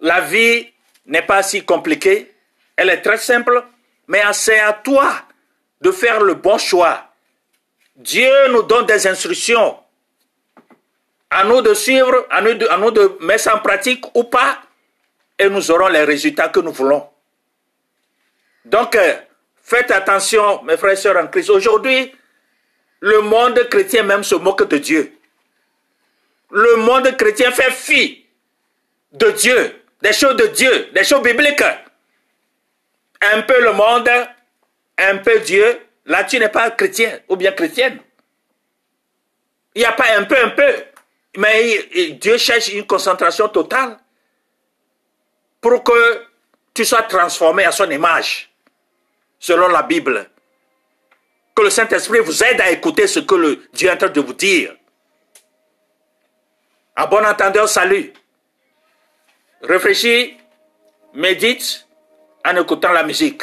La 0.00 0.20
vie 0.20 0.70
n'est 1.06 1.22
pas 1.22 1.42
si 1.42 1.64
compliquée, 1.64 2.30
elle 2.76 2.90
est 2.90 3.00
très 3.00 3.16
simple, 3.16 3.64
mais 4.08 4.22
c'est 4.32 4.60
à 4.60 4.72
toi 4.72 5.12
de 5.80 5.90
faire 5.90 6.20
le 6.20 6.34
bon 6.34 6.58
choix. 6.58 7.10
Dieu 7.96 8.30
nous 8.50 8.62
donne 8.62 8.86
des 8.86 9.06
instructions. 9.06 9.78
À 11.30 11.44
nous 11.44 11.62
de 11.62 11.74
suivre, 11.74 12.26
à 12.30 12.40
nous 12.40 12.54
de, 12.54 12.66
à 12.68 12.76
nous 12.76 12.90
de 12.90 13.16
mettre 13.20 13.54
en 13.54 13.58
pratique 13.58 14.04
ou 14.14 14.24
pas, 14.24 14.58
et 15.38 15.48
nous 15.48 15.70
aurons 15.70 15.88
les 15.88 16.04
résultats 16.04 16.48
que 16.48 16.60
nous 16.60 16.72
voulons. 16.72 17.08
Donc, 18.64 18.94
euh, 18.94 19.14
faites 19.62 19.90
attention, 19.90 20.62
mes 20.62 20.76
frères 20.76 20.92
et 20.92 20.96
sœurs 20.96 21.22
en 21.22 21.26
Christ. 21.26 21.50
Aujourd'hui, 21.50 22.14
le 23.00 23.20
monde 23.20 23.68
chrétien 23.68 24.02
même 24.02 24.24
se 24.24 24.34
moque 24.36 24.68
de 24.68 24.78
Dieu. 24.78 25.12
Le 26.50 26.76
monde 26.76 27.16
chrétien 27.16 27.50
fait 27.50 27.70
fi 27.72 28.26
de 29.12 29.30
Dieu, 29.30 29.82
des 30.00 30.12
choses 30.12 30.36
de 30.36 30.46
Dieu, 30.46 30.88
des 30.94 31.04
choses 31.04 31.22
bibliques. 31.22 31.62
Un 33.32 33.42
peu 33.42 33.62
le 33.62 33.72
monde, 33.72 34.10
un 34.98 35.16
peu 35.18 35.40
Dieu. 35.40 35.80
Là, 36.06 36.24
tu 36.24 36.38
n'es 36.38 36.48
pas 36.48 36.70
chrétien 36.70 37.20
ou 37.28 37.36
bien 37.36 37.52
chrétienne. 37.52 37.98
Il 39.74 39.80
n'y 39.80 39.86
a 39.86 39.92
pas 39.92 40.16
un 40.16 40.24
peu, 40.24 40.36
un 40.36 40.50
peu. 40.50 40.72
Mais 41.36 41.88
Dieu 42.20 42.36
cherche 42.38 42.68
une 42.68 42.86
concentration 42.86 43.48
totale 43.48 43.98
pour 45.60 45.82
que 45.82 46.26
tu 46.72 46.84
sois 46.84 47.02
transformé 47.02 47.64
à 47.64 47.72
son 47.72 47.90
image 47.90 48.50
selon 49.38 49.68
la 49.68 49.82
Bible. 49.82 50.28
Que 51.54 51.62
le 51.62 51.70
Saint-Esprit 51.70 52.20
vous 52.20 52.42
aide 52.44 52.60
à 52.60 52.70
écouter 52.70 53.06
ce 53.06 53.20
que 53.20 53.34
le 53.34 53.68
Dieu 53.72 53.88
est 53.88 53.92
en 53.92 53.96
train 53.96 54.08
de 54.08 54.20
vous 54.20 54.34
dire. 54.34 54.76
À 56.94 57.06
bon 57.06 57.24
entendeur, 57.24 57.68
salut. 57.68 58.12
Réfléchis, 59.62 60.36
médite 61.14 61.86
en 62.44 62.56
écoutant 62.56 62.92
la 62.92 63.02
musique. 63.02 63.42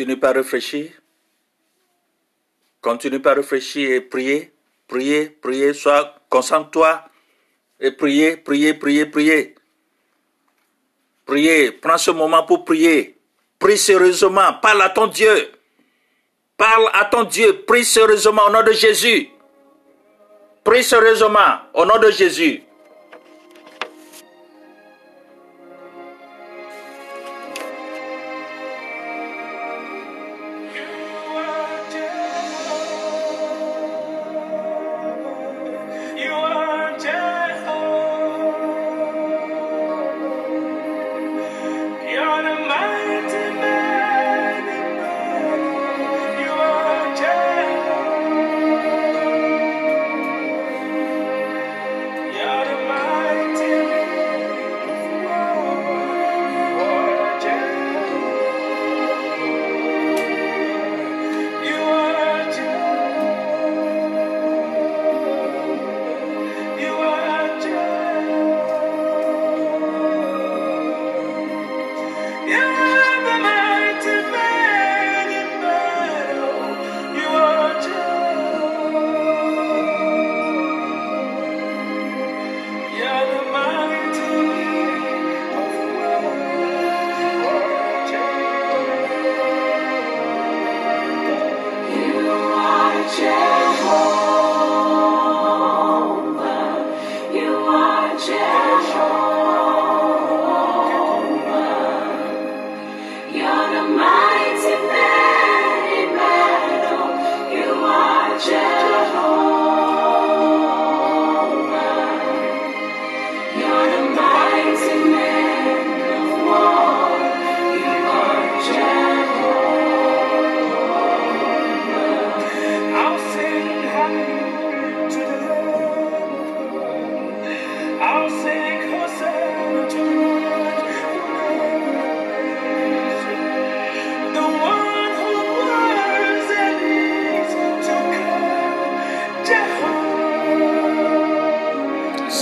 Continue 0.00 0.16
par 0.18 0.34
réfléchir. 0.34 0.92
Continue 2.80 3.20
par 3.20 3.36
réfléchir 3.36 3.90
et 3.90 4.00
prier. 4.00 4.50
Prier, 4.88 5.28
prier, 5.28 5.74
sois, 5.74 6.14
concentre-toi 6.30 7.04
et 7.78 7.90
prier, 7.90 8.38
prier, 8.38 8.72
prier, 8.72 9.04
prier. 9.04 9.54
Prier, 11.26 11.72
prends 11.72 11.98
ce 11.98 12.12
moment 12.12 12.44
pour 12.44 12.64
prier. 12.64 13.18
Prie 13.58 13.76
sérieusement, 13.76 14.54
parle 14.62 14.80
à 14.80 14.88
ton 14.88 15.06
Dieu. 15.06 15.52
Parle 16.56 16.88
à 16.94 17.04
ton 17.04 17.24
Dieu, 17.24 17.62
prie 17.66 17.84
sérieusement 17.84 18.46
au 18.46 18.50
nom 18.50 18.62
de 18.62 18.72
Jésus. 18.72 19.28
Prie 20.64 20.82
sérieusement 20.82 21.68
au 21.74 21.84
nom 21.84 21.98
de 21.98 22.10
Jésus. 22.10 22.62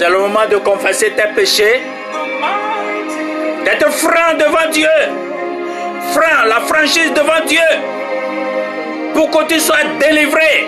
C'est 0.09 0.15
le 0.15 0.21
moment 0.21 0.47
de 0.51 0.57
confesser 0.57 1.11
tes 1.11 1.35
péchés, 1.35 1.83
d'être 3.63 3.93
franc 3.93 4.39
devant 4.39 4.71
Dieu. 4.71 4.89
Franc, 6.13 6.47
la 6.47 6.61
franchise 6.61 7.13
devant 7.13 7.45
Dieu. 7.45 7.61
Pour 9.13 9.31
que 9.31 9.45
tu 9.53 9.61
sois 9.61 9.85
délivré 10.01 10.67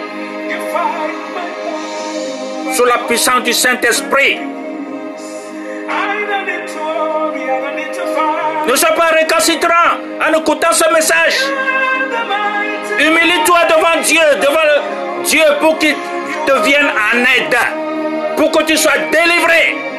sous 2.74 2.85
la 2.85 2.98
puissance 3.09 3.42
du 3.44 3.55
Saint-Esprit. 3.55 4.40
Ne 8.66 8.76
sois 8.76 8.92
pas 8.94 9.07
récalcitrant 9.14 9.96
en 10.20 10.38
écoutant 10.38 10.72
ce 10.72 10.92
message. 10.92 11.38
Humilie-toi 12.98 13.59
devant 13.70 14.03
Dieu, 14.03 14.20
devant 14.42 15.24
Dieu 15.24 15.44
pour 15.61 15.79
qu'il 15.79 15.94
te 16.46 16.53
vienne 16.62 16.90
en 17.14 17.18
aide, 17.20 17.57
pour 18.40 18.50
que 18.53 18.64
tu 18.64 18.74
sois 18.79 18.96
délivré. 19.12 19.89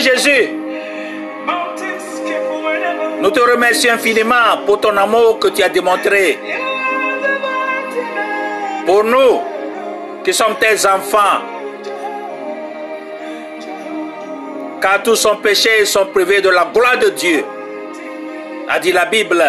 Jésus, 0.00 0.50
nous 3.20 3.30
te 3.30 3.40
remercions 3.40 3.92
infiniment 3.92 4.64
pour 4.66 4.80
ton 4.80 4.96
amour 4.96 5.38
que 5.38 5.48
tu 5.48 5.62
as 5.62 5.68
démontré 5.68 6.38
pour 8.86 9.04
nous 9.04 9.40
qui 10.24 10.32
sommes 10.34 10.56
tes 10.58 10.86
enfants. 10.86 11.42
Car 14.80 15.02
tous 15.02 15.16
sont 15.16 15.36
péchés 15.36 15.82
et 15.82 15.84
sont 15.84 16.06
privés 16.06 16.40
de 16.40 16.48
la 16.48 16.64
gloire 16.64 16.98
de 16.98 17.10
Dieu. 17.10 17.44
A 18.68 18.78
dit 18.78 18.92
la 18.92 19.04
Bible. 19.04 19.44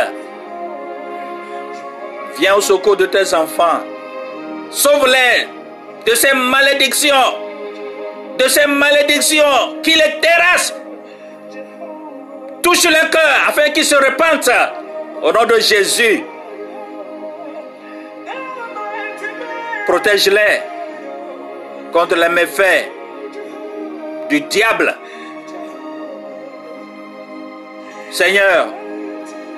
Viens 2.37 2.55
au 2.55 2.61
secours 2.61 2.97
de 2.97 3.05
tes 3.05 3.33
enfants. 3.33 3.81
Sauve-les 4.69 5.47
de 6.05 6.15
ces 6.15 6.33
malédictions. 6.33 7.40
De 8.41 8.47
ces 8.47 8.65
malédictions 8.65 9.81
qui 9.83 9.91
les 9.91 10.19
terrassent. 10.19 10.73
Touche 12.63 12.85
le 12.85 13.11
cœur 13.11 13.29
afin 13.47 13.69
qu'ils 13.69 13.85
se 13.85 13.93
repentent. 13.93 14.49
Au 15.21 15.31
nom 15.31 15.45
de 15.45 15.59
Jésus. 15.59 16.23
Protège-les 19.85 20.61
contre 21.93 22.15
les 22.15 22.29
méfaits 22.29 22.89
du 24.27 24.41
diable. 24.41 24.95
Seigneur, 28.09 28.69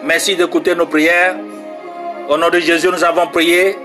merci 0.03 0.35
d'écouter 0.35 0.75
nos 0.75 0.87
prières. 0.87 1.37
Au 2.27 2.35
nom 2.35 2.49
de 2.49 2.59
Jésus, 2.59 2.89
nous 2.89 3.03
avons 3.05 3.27
prié. 3.27 3.77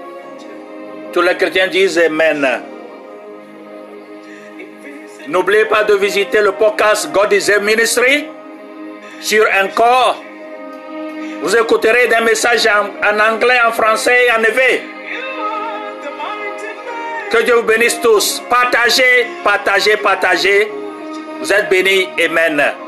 Tous 1.12 1.22
les 1.22 1.36
chrétiens 1.36 1.68
disent 1.68 1.98
Amen. 1.98 2.62
N'oubliez 5.28 5.66
pas 5.66 5.84
de 5.84 5.94
visiter 5.94 6.40
le 6.40 6.52
podcast 6.52 7.12
God 7.12 7.32
is 7.34 7.50
a 7.50 7.58
Ministry 7.60 8.26
sur 9.20 9.44
Encore. 9.62 10.22
Vous 11.42 11.54
écouterez 11.54 12.08
des 12.08 12.24
messages 12.24 12.66
en, 12.66 12.86
en 13.06 13.20
anglais, 13.34 13.58
en 13.66 13.72
français 13.72 14.26
et 14.26 14.32
en 14.32 14.42
éveil. 14.42 14.80
Que 17.30 17.42
Dieu 17.42 17.56
vous 17.56 17.62
bénisse 17.62 18.00
tous. 18.00 18.42
Partagez, 18.48 19.26
partagez, 19.44 19.98
partagez. 19.98 20.72
Vous 21.40 21.52
êtes 21.52 21.68
bénis. 21.68 22.08
Amen. 22.24 22.87